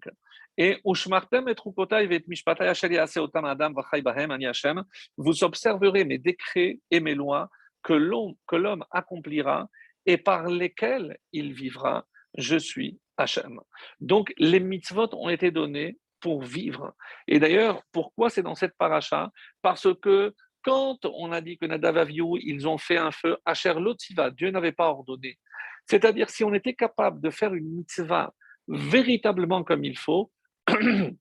[0.57, 0.80] Et
[5.16, 7.48] vous observerez mes décrets et mes lois
[7.82, 9.68] que l'homme accomplira
[10.07, 12.07] et par lesquels il vivra.
[12.36, 13.61] Je suis Hachem.
[14.00, 16.94] Donc les mitzvot ont été donnés pour vivre.
[17.28, 19.30] Et d'ailleurs, pourquoi c'est dans cette paracha?
[19.61, 23.74] Parce que quand on a dit que Nadav Aviou, ils ont fait un feu, Asher
[23.74, 25.38] Lotziva, Dieu n'avait pas ordonné.
[25.86, 28.32] C'est-à-dire, si on était capable de faire une mitzvah
[28.66, 30.32] véritablement comme il faut,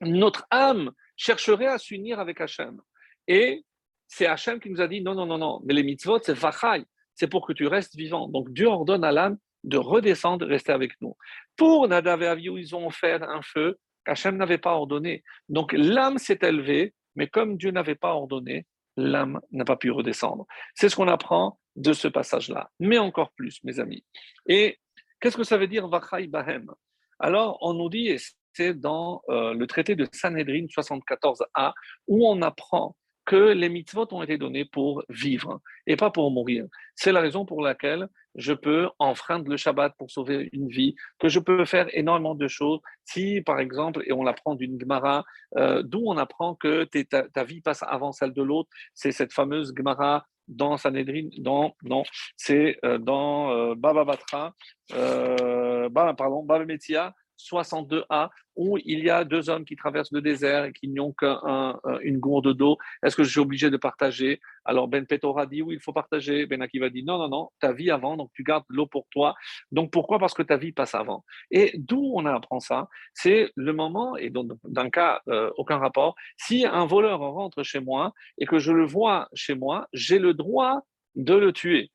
[0.00, 2.80] notre âme chercherait à s'unir avec Hachem.
[3.28, 3.64] Et
[4.08, 6.84] c'est Hachem qui nous a dit non, non, non, non, mais les mitzvot, c'est vachai,
[7.14, 8.28] c'est pour que tu restes vivant.
[8.28, 11.16] Donc Dieu ordonne à l'âme de redescendre, de rester avec nous.
[11.56, 15.22] Pour Nadav et Aviou, ils ont fait un feu Hachem n'avait pas ordonné.
[15.48, 18.66] Donc l'âme s'est élevée, mais comme Dieu n'avait pas ordonné,
[18.96, 20.46] l'âme n'a pas pu redescendre.
[20.74, 24.04] C'est ce qu'on apprend de ce passage-là, mais encore plus, mes amis.
[24.46, 24.78] Et
[25.20, 26.70] qu'est-ce que ça veut dire Vachai Bahem?
[27.18, 28.18] Alors, on nous dit, et
[28.52, 31.72] c'est dans euh, le traité de Sanhedrin 74a,
[32.08, 32.96] où on apprend
[33.26, 36.66] que les mitzvot ont été donnés pour vivre et pas pour mourir.
[36.96, 41.28] C'est la raison pour laquelle je peux enfreindre le Shabbat pour sauver une vie, que
[41.28, 42.80] je peux faire énormément de choses.
[43.04, 45.24] Si, par exemple, et on l'apprend d'une Gemara,
[45.56, 49.72] euh, d'où on apprend que ta, vie passe avant celle de l'autre, c'est cette fameuse
[49.76, 52.02] Gemara dans Sanhedrin, dans, non,
[52.36, 54.54] c'est euh, dans euh, Baba Batra,
[54.90, 60.72] pardon, Baba Metzia, 62a, où il y a deux hommes qui traversent le désert et
[60.72, 62.76] qui n'ont qu'une gourde d'eau.
[63.02, 64.40] Est-ce que je suis obligé de partager?
[64.64, 66.46] Alors Ben Petora dit oui, il faut partager.
[66.46, 69.34] Ben Akiva dit non, non, non, ta vie avant, donc tu gardes l'eau pour toi.
[69.72, 70.18] Donc pourquoi?
[70.18, 71.24] Parce que ta vie passe avant.
[71.50, 72.88] Et d'où on apprend ça?
[73.14, 77.80] C'est le moment, et dans un cas, euh, aucun rapport, si un voleur rentre chez
[77.80, 80.82] moi et que je le vois chez moi, j'ai le droit
[81.14, 81.90] de le tuer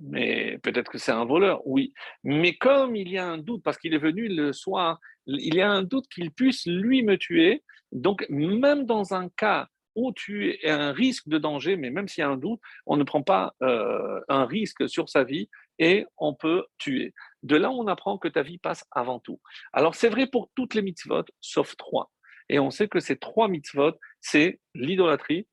[0.00, 1.92] mais peut-être que c'est un voleur, oui.
[2.24, 5.60] Mais comme il y a un doute, parce qu'il est venu le soir, il y
[5.60, 7.62] a un doute qu'il puisse lui me tuer.
[7.92, 12.22] Donc, même dans un cas où tu es un risque de danger, mais même s'il
[12.22, 16.04] y a un doute, on ne prend pas euh, un risque sur sa vie et
[16.16, 17.14] on peut tuer.
[17.42, 19.40] De là, on apprend que ta vie passe avant tout.
[19.72, 22.10] Alors, c'est vrai pour toutes les mitzvot, sauf trois.
[22.48, 25.46] Et on sait que ces trois mitzvot, c'est l'idolâtrie,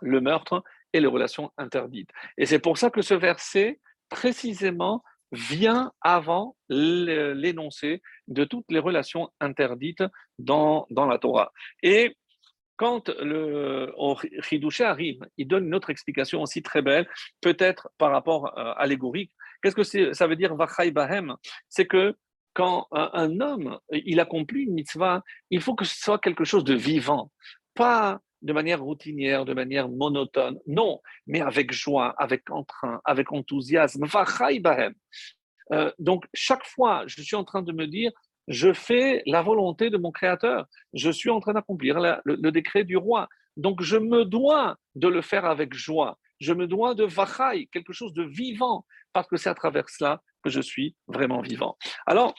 [0.00, 0.62] le meurtre
[0.92, 2.10] et les relations interdites.
[2.36, 9.30] Et c'est pour ça que ce verset, précisément, vient avant l'énoncé de toutes les relations
[9.40, 10.02] interdites
[10.38, 11.52] dans, dans la Torah.
[11.82, 12.16] Et
[12.76, 13.92] quand le
[14.38, 17.08] Ridouché arrive, il donne une autre explication aussi très belle,
[17.40, 19.32] peut-être par rapport euh, allégorique.
[19.60, 21.34] Qu'est-ce que ça veut dire Vachai Bahem?
[21.68, 22.14] C'est que
[22.54, 26.64] quand un, un, homme il accomplit une mitzvah, il faut que ce soit quelque chose
[26.64, 27.32] de vivant,
[27.74, 30.58] pas de manière routinière, de manière monotone.
[30.66, 34.04] Non, mais avec joie, avec entrain, avec enthousiasme.
[35.72, 38.12] Euh, donc, chaque fois, je suis en train de me dire,
[38.46, 40.66] je fais la volonté de mon Créateur.
[40.94, 43.28] Je suis en train d'accomplir le, décret du roi.
[43.56, 46.18] Donc, je me dois de le faire avec joie.
[46.40, 50.22] Je me dois de vachai, quelque chose de vivant, parce que c'est à travers cela
[50.42, 51.76] que je suis vraiment vivant.
[52.06, 52.34] Alors,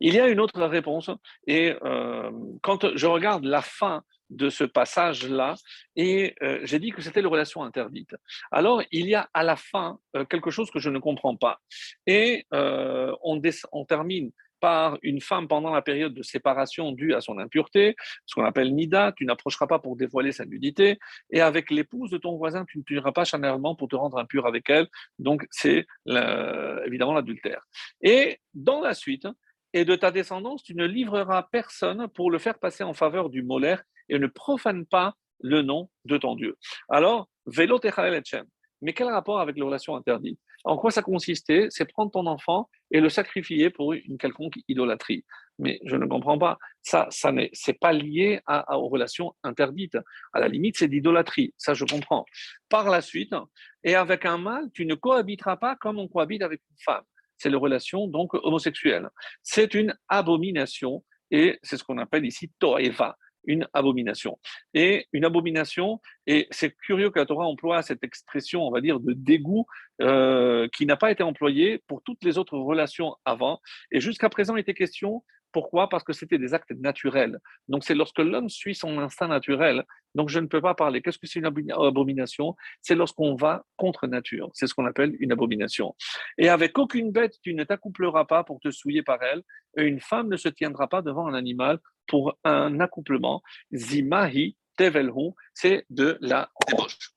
[0.00, 1.10] il y a une autre réponse,
[1.48, 2.30] et euh,
[2.62, 4.04] quand je regarde la fin
[4.34, 5.54] de ce passage-là,
[5.96, 8.14] et euh, j'ai dit que c'était les relations interdites.
[8.50, 11.60] Alors, il y a à la fin euh, quelque chose que je ne comprends pas.
[12.06, 13.40] Et euh, on,
[13.72, 14.30] on, termine
[14.60, 18.74] par une femme pendant la période de séparation due à son impureté, ce qu'on appelle
[18.74, 20.98] nida, tu n'approcheras pas pour dévoiler sa nudité,
[21.30, 24.46] et avec l'épouse de ton voisin, tu ne tueras pas charnellement pour te rendre impur
[24.46, 27.62] avec elle, donc c'est évidemment l'adultère.
[28.00, 29.28] Et dans la suite,
[29.74, 33.42] et de ta descendance, tu ne livreras personne pour le faire passer en faveur du
[33.42, 36.56] molaire et ne profane pas le nom de ton Dieu.
[36.88, 37.78] Alors, vélo
[38.82, 40.38] Mais quel rapport avec les relations interdites?
[40.64, 41.66] En quoi ça consistait?
[41.68, 45.24] C'est prendre ton enfant et le sacrifier pour une quelconque idolâtrie.
[45.58, 46.56] Mais je ne comprends pas.
[46.82, 47.50] Ça, ça n'est,
[47.80, 48.40] pas lié
[48.70, 49.98] aux relations interdites.
[50.32, 51.52] À la limite, c'est d'idolâtrie.
[51.58, 52.24] Ça, je comprends.
[52.70, 53.34] Par la suite,
[53.84, 57.04] et avec un mâle, tu ne cohabiteras pas comme on cohabite avec une femme
[57.36, 59.08] c'est les relations donc homosexuelles.
[59.42, 63.16] C'est une abomination et c'est ce qu'on appelle ici toeva,
[63.46, 64.38] une abomination.
[64.74, 69.00] Et une abomination, et c'est curieux que la Torah emploie cette expression, on va dire,
[69.00, 69.66] de dégoût
[70.00, 73.60] euh, qui n'a pas été employée pour toutes les autres relations avant.
[73.92, 75.22] Et jusqu'à présent, il était question
[75.54, 75.88] pourquoi?
[75.88, 77.38] Parce que c'était des actes naturels.
[77.68, 79.84] Donc c'est lorsque l'homme suit son instinct naturel.
[80.16, 81.00] Donc je ne peux pas parler.
[81.00, 82.56] Qu'est-ce que c'est une abomination?
[82.82, 84.50] C'est lorsqu'on va contre nature.
[84.52, 85.94] C'est ce qu'on appelle une abomination.
[86.38, 89.42] Et avec aucune bête, tu ne t'accoupleras pas pour te souiller par elle.
[89.76, 91.78] Et une femme ne se tiendra pas devant un animal
[92.08, 93.40] pour un accouplement.
[93.72, 97.12] Zimahi tevelhu, c'est de la débauche.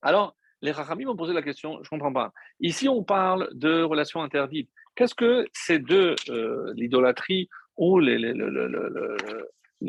[0.00, 2.32] Alors, les Rachamim m'ont posé la question, je ne comprends pas.
[2.60, 4.70] Ici, on parle de relations interdites.
[4.94, 8.16] Qu'est-ce que c'est de euh, l'idolâtrie ou les,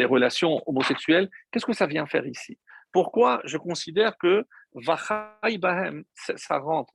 [0.06, 2.60] relations homosexuelles Qu'est-ce que ça vient faire ici?
[2.92, 4.46] Pourquoi je considère que
[5.60, 6.94] Bahem, ça rentre?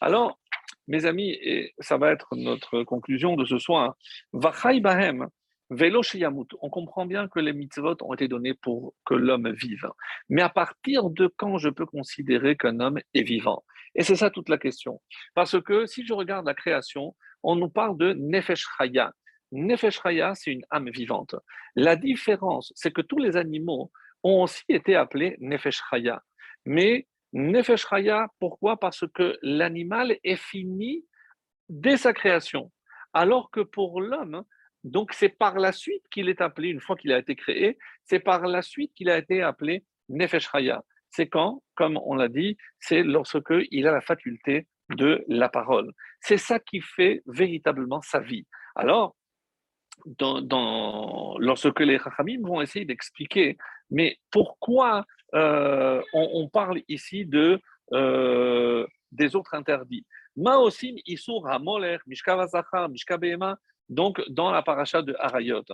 [0.00, 0.38] Alors,
[0.86, 3.96] mes amis, et ça va être notre conclusion de ce soir,
[4.32, 5.28] Vachai Bahem,
[5.70, 6.00] Velo
[6.60, 9.88] on comprend bien que les mitzvot ont été donnés pour que l'homme vive.
[10.28, 13.64] Mais à partir de quand je peux considérer qu'un homme est vivant?
[13.96, 15.00] Et c'est ça toute la question.
[15.34, 19.12] Parce que si je regarde la création, on nous parle de Nefesh Chaya.
[19.50, 21.34] Nefesh Chaya, c'est une âme vivante.
[21.74, 23.90] La différence, c'est que tous les animaux
[24.22, 26.22] ont aussi été appelés Nefesh Chaya.
[26.64, 28.78] Mais Nefesh Chaya, pourquoi?
[28.78, 31.04] Parce que l'animal est fini
[31.68, 32.70] dès sa création.
[33.12, 34.44] Alors que pour l'homme,
[34.86, 38.20] donc c'est par la suite qu'il est appelé, une fois qu'il a été créé, c'est
[38.20, 40.82] par la suite qu'il a été appelé Nefesh Chaya.
[41.10, 45.92] C'est quand, comme on l'a dit, c'est lorsque il a la faculté de la parole.
[46.20, 48.46] C'est ça qui fait véritablement sa vie.
[48.76, 49.16] Alors,
[51.40, 53.56] lorsque les Chachamim vont essayer d'expliquer,
[53.90, 57.60] mais pourquoi euh, on, parle ici de,
[57.92, 60.06] euh, des autres interdits?
[60.36, 61.42] Maosim Isur
[62.06, 63.58] Mishkavazachar, Mishkabehema,
[63.88, 65.64] donc dans la paracha de Harayot.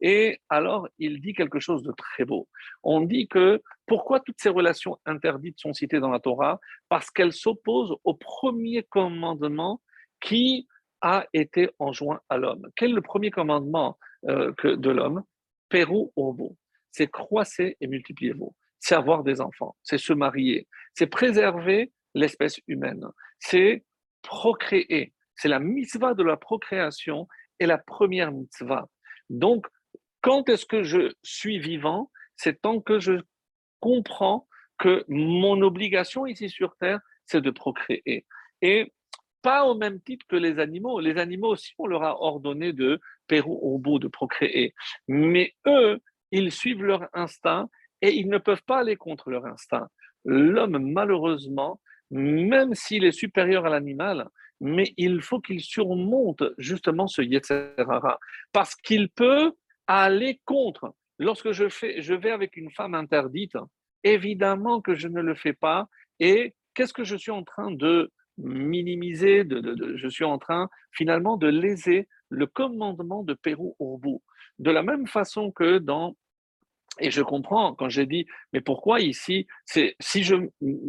[0.00, 2.48] Et alors, il dit quelque chose de très beau.
[2.82, 6.60] On dit que pourquoi toutes ces relations interdites sont citées dans la Torah?
[6.88, 9.80] Parce qu'elles s'opposent au premier commandement
[10.20, 10.66] qui
[11.00, 12.68] a été enjoint à l'homme.
[12.76, 13.98] Quel est le premier commandement
[14.28, 15.22] euh, que de l'homme?
[15.68, 16.56] Pérou beau.
[16.90, 18.54] C'est croisser et multipliez-vous.
[18.80, 19.76] C'est avoir des enfants.
[19.82, 20.66] C'est se marier.
[20.94, 23.06] C'est préserver l'espèce humaine.
[23.38, 23.84] C'est
[24.22, 25.12] procréer.
[25.36, 27.28] C'est la mitzvah de la procréation
[27.60, 28.88] est la première mitzvah.
[29.28, 29.66] Donc,
[30.20, 32.10] quand est-ce que je suis vivant?
[32.36, 33.20] C'est tant que je
[33.78, 34.48] comprends
[34.78, 38.26] que mon obligation ici sur Terre, c'est de procréer.
[38.62, 38.92] Et
[39.42, 41.00] pas au même titre que les animaux.
[41.00, 44.74] Les animaux aussi, on leur a ordonné de pérou au bout, de procréer.
[45.08, 46.00] Mais eux,
[46.30, 47.68] ils suivent leur instinct
[48.02, 49.88] et ils ne peuvent pas aller contre leur instinct.
[50.24, 51.80] L'homme, malheureusement,
[52.10, 54.28] même s'il est supérieur à l'animal,
[54.60, 58.18] mais il faut qu'il surmonte justement ce Yetzerara,
[58.52, 59.52] parce qu'il peut
[59.86, 60.94] aller contre.
[61.18, 63.56] Lorsque je, fais, je vais avec une femme interdite,
[64.04, 65.88] évidemment que je ne le fais pas,
[66.18, 71.36] et qu'est-ce que je suis en train de minimiser, de, je suis en train finalement
[71.36, 74.18] de léser le commandement de Pérou Urbu.
[74.58, 76.16] De la même façon que dans
[76.98, 80.34] et je comprends quand j'ai dit, mais pourquoi ici, si je,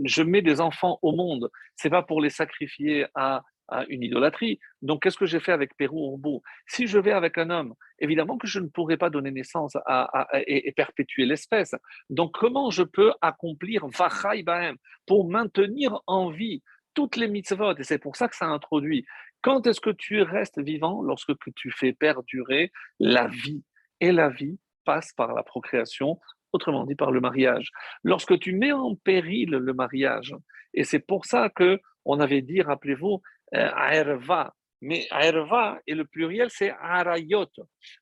[0.03, 3.43] je mets des enfants au monde, c'est pas pour les sacrifier à
[3.89, 4.59] une idolâtrie.
[4.81, 8.37] Donc, qu'est-ce que j'ai fait avec Pérou Urbu Si je vais avec un homme, évidemment
[8.37, 9.77] que je ne pourrai pas donner naissance
[10.45, 11.75] et, perpétuer l'espèce.
[12.09, 16.61] Donc, comment je peux accomplir Vachai Bahem pour maintenir en vie
[16.93, 17.75] toutes les mitzvot?
[17.77, 19.05] Et c'est pour ça que ça introduit.
[19.41, 21.01] Quand est-ce que tu restes vivant?
[21.01, 23.63] Lorsque tu fais perdurer la vie.
[23.99, 26.19] Et la vie passe par la procréation,
[26.53, 27.69] autrement dit par le mariage.
[28.03, 30.35] Lorsque tu mets en péril le mariage,
[30.73, 33.21] et c'est pour ça que on avait dit, rappelez-vous,
[33.55, 34.45] euh,
[34.81, 37.47] Mais Aerva, et le pluriel, c'est Arayot.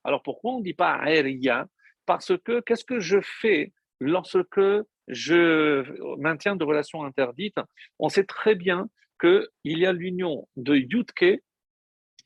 [0.04, 1.68] Alors pourquoi on ne dit pas Aeria?
[2.06, 4.62] Parce que qu'est-ce que je fais lorsque
[5.08, 5.84] je
[6.18, 7.60] maintiens de relations interdites
[7.98, 8.90] On sait très bien
[9.20, 11.42] qu'il y a l'union de Yutke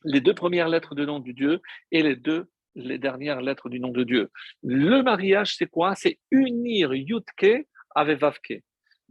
[0.06, 1.62] les deux premières lettres du nom de Dieu
[1.92, 4.32] et les deux les dernières lettres du nom de Dieu.
[4.64, 5.96] Le mariage, c'est quoi?
[5.96, 8.64] C'est unir Yudke avec Vavke.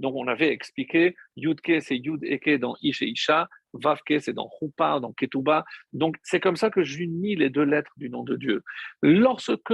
[0.03, 4.51] Donc, on avait expliqué, Yudke, c'est Yud Eke dans Ish et Isha, Vavke, c'est dans
[4.59, 5.65] Chupa, dans Ketuba.
[5.93, 8.65] Donc, c'est comme ça que j'unis les deux lettres du nom de Dieu.
[9.01, 9.73] Lorsque,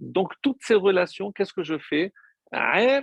[0.00, 2.12] donc, toutes ces relations, qu'est-ce que je fais?
[2.50, 3.02] Aer,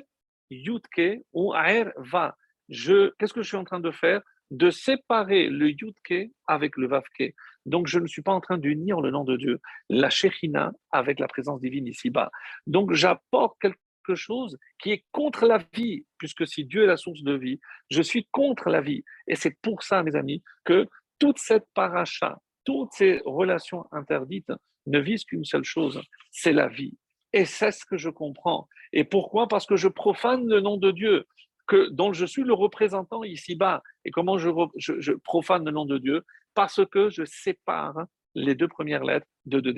[0.49, 2.35] Yudke ou Aer, Va.
[2.69, 4.21] Qu'est-ce que je suis en train de faire?
[4.51, 7.33] De séparer le Yudke avec le Vavke.
[7.65, 11.19] Donc, je ne suis pas en train d'unir le nom de Dieu, la Shechina, avec
[11.19, 12.31] la présence divine ici-bas.
[12.67, 13.79] Donc, j'apporte quelque
[14.13, 18.03] chose qui est contre la vie, puisque si Dieu est la source de vie, je
[18.03, 19.03] suis contre la vie.
[19.27, 20.87] Et c'est pour ça, mes amis, que
[21.17, 24.51] toute cette paracha, toutes ces relations interdites
[24.85, 26.01] ne visent qu'une seule chose,
[26.31, 26.97] c'est la vie.
[27.33, 28.67] Et c'est ce que je comprends.
[28.93, 29.47] Et pourquoi?
[29.47, 31.25] Parce que je profane le nom de Dieu,
[31.67, 33.81] que, dont je suis le représentant ici-bas.
[34.05, 36.23] Et comment je, profane le nom de Dieu?
[36.53, 39.73] Parce que je sépare les deux premières lettres des deux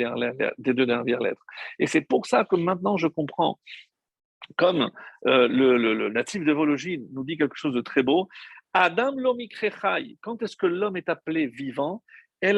[0.86, 1.44] dernières lettres.
[1.80, 3.60] Et c'est pour ça que maintenant je comprends
[4.56, 4.90] comme
[5.26, 8.30] euh, le, natif de Vologine nous dit quelque chose de très beau,
[8.74, 12.04] Adam lomikrechai, quand est-ce que l'homme est appelé vivant?
[12.40, 12.54] C'est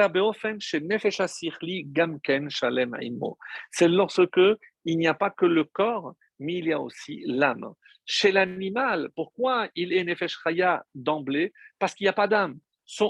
[3.88, 4.42] lorsque
[4.86, 7.74] il n'y a pas que le corps, mais il y a aussi l'âme.
[8.06, 10.38] Chez l'animal, pourquoi il est nefesh
[10.96, 11.54] d'emblée?
[11.78, 12.60] Parce qu'il n'y a pas d'âme.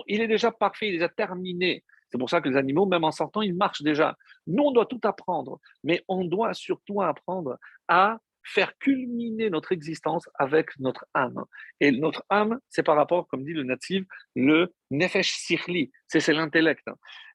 [0.08, 1.84] Il est déjà parfait, il est déjà terminé.
[2.12, 4.16] C'est pour ça que les animaux, même en sortant, ils marchent déjà.
[4.48, 7.58] Nous, on doit tout apprendre, mais on doit surtout apprendre
[7.88, 8.20] à
[8.50, 11.44] faire culminer notre existence avec notre âme.
[11.80, 14.04] Et notre âme, c'est par rapport, comme dit le natif,
[14.36, 16.88] le nefesh sirli, c'est l'intellect.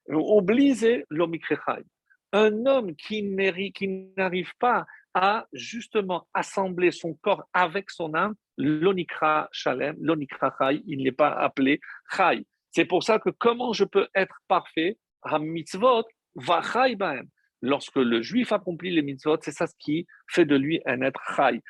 [0.09, 1.83] Obliger l'omikrechai.
[2.33, 3.23] Un homme qui
[4.17, 10.53] n'arrive pas à justement assembler son corps avec son âme, l'onikra shalem, l'onikra
[10.85, 11.79] il n'est pas appelé
[12.11, 12.45] chai.
[12.71, 16.03] C'est pour ça que comment je peux être parfait, ha mitzvot,
[16.35, 17.29] va chai baem
[17.65, 21.21] lorsque le juif accomplit les mitzvot, c'est ça ce qui fait de lui un être
[21.35, 21.61] chai.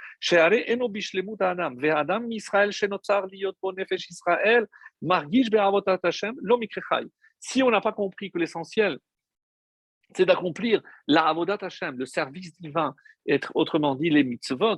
[7.39, 8.99] Si on n'a pas compris que l'essentiel,
[10.13, 12.95] c'est d'accomplir la avodat Hashem, le service divin,
[13.27, 14.77] être autrement dit les mitzvot,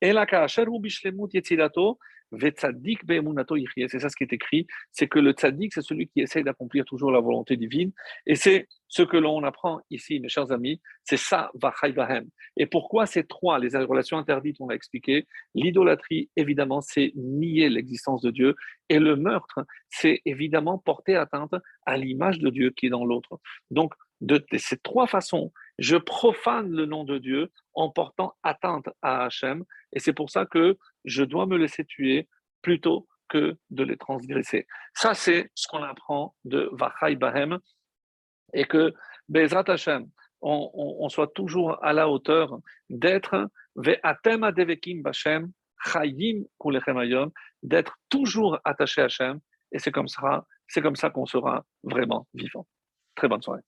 [0.00, 0.26] et la
[2.30, 6.84] c'est ça ce qui est écrit, c'est que le tzaddik, c'est celui qui essaye d'accomplir
[6.84, 7.92] toujours la volonté divine.
[8.26, 12.28] Et c'est ce que l'on apprend ici, mes chers amis, c'est ça, vachai vahem.
[12.56, 18.20] Et pourquoi ces trois, les relations interdites, on l'a expliqué, l'idolâtrie, évidemment, c'est nier l'existence
[18.20, 18.54] de Dieu.
[18.88, 21.54] Et le meurtre, c'est évidemment porter atteinte
[21.86, 23.40] à l'image de Dieu qui est dans l'autre.
[23.70, 29.24] Donc, de ces trois façons, je profane le nom de Dieu en portant atteinte à
[29.24, 29.64] Hachem.
[29.92, 32.28] Et c'est pour ça que je dois me laisser tuer
[32.62, 34.66] plutôt que de les transgresser.
[34.94, 37.58] Ça, c'est ce qu'on apprend de Vachai Bahem.
[38.54, 38.94] Et que
[39.28, 40.08] Bezrat Hashem,
[40.40, 42.58] on, soit toujours à la hauteur
[42.88, 45.52] d'être Ve'atem Adevekim Bashem,
[45.84, 46.44] Chayim
[47.62, 49.38] d'être toujours attaché à Hachem.
[49.70, 52.66] Et c'est comme ça qu'on sera vraiment vivant.
[53.14, 53.62] Très bonne soirée.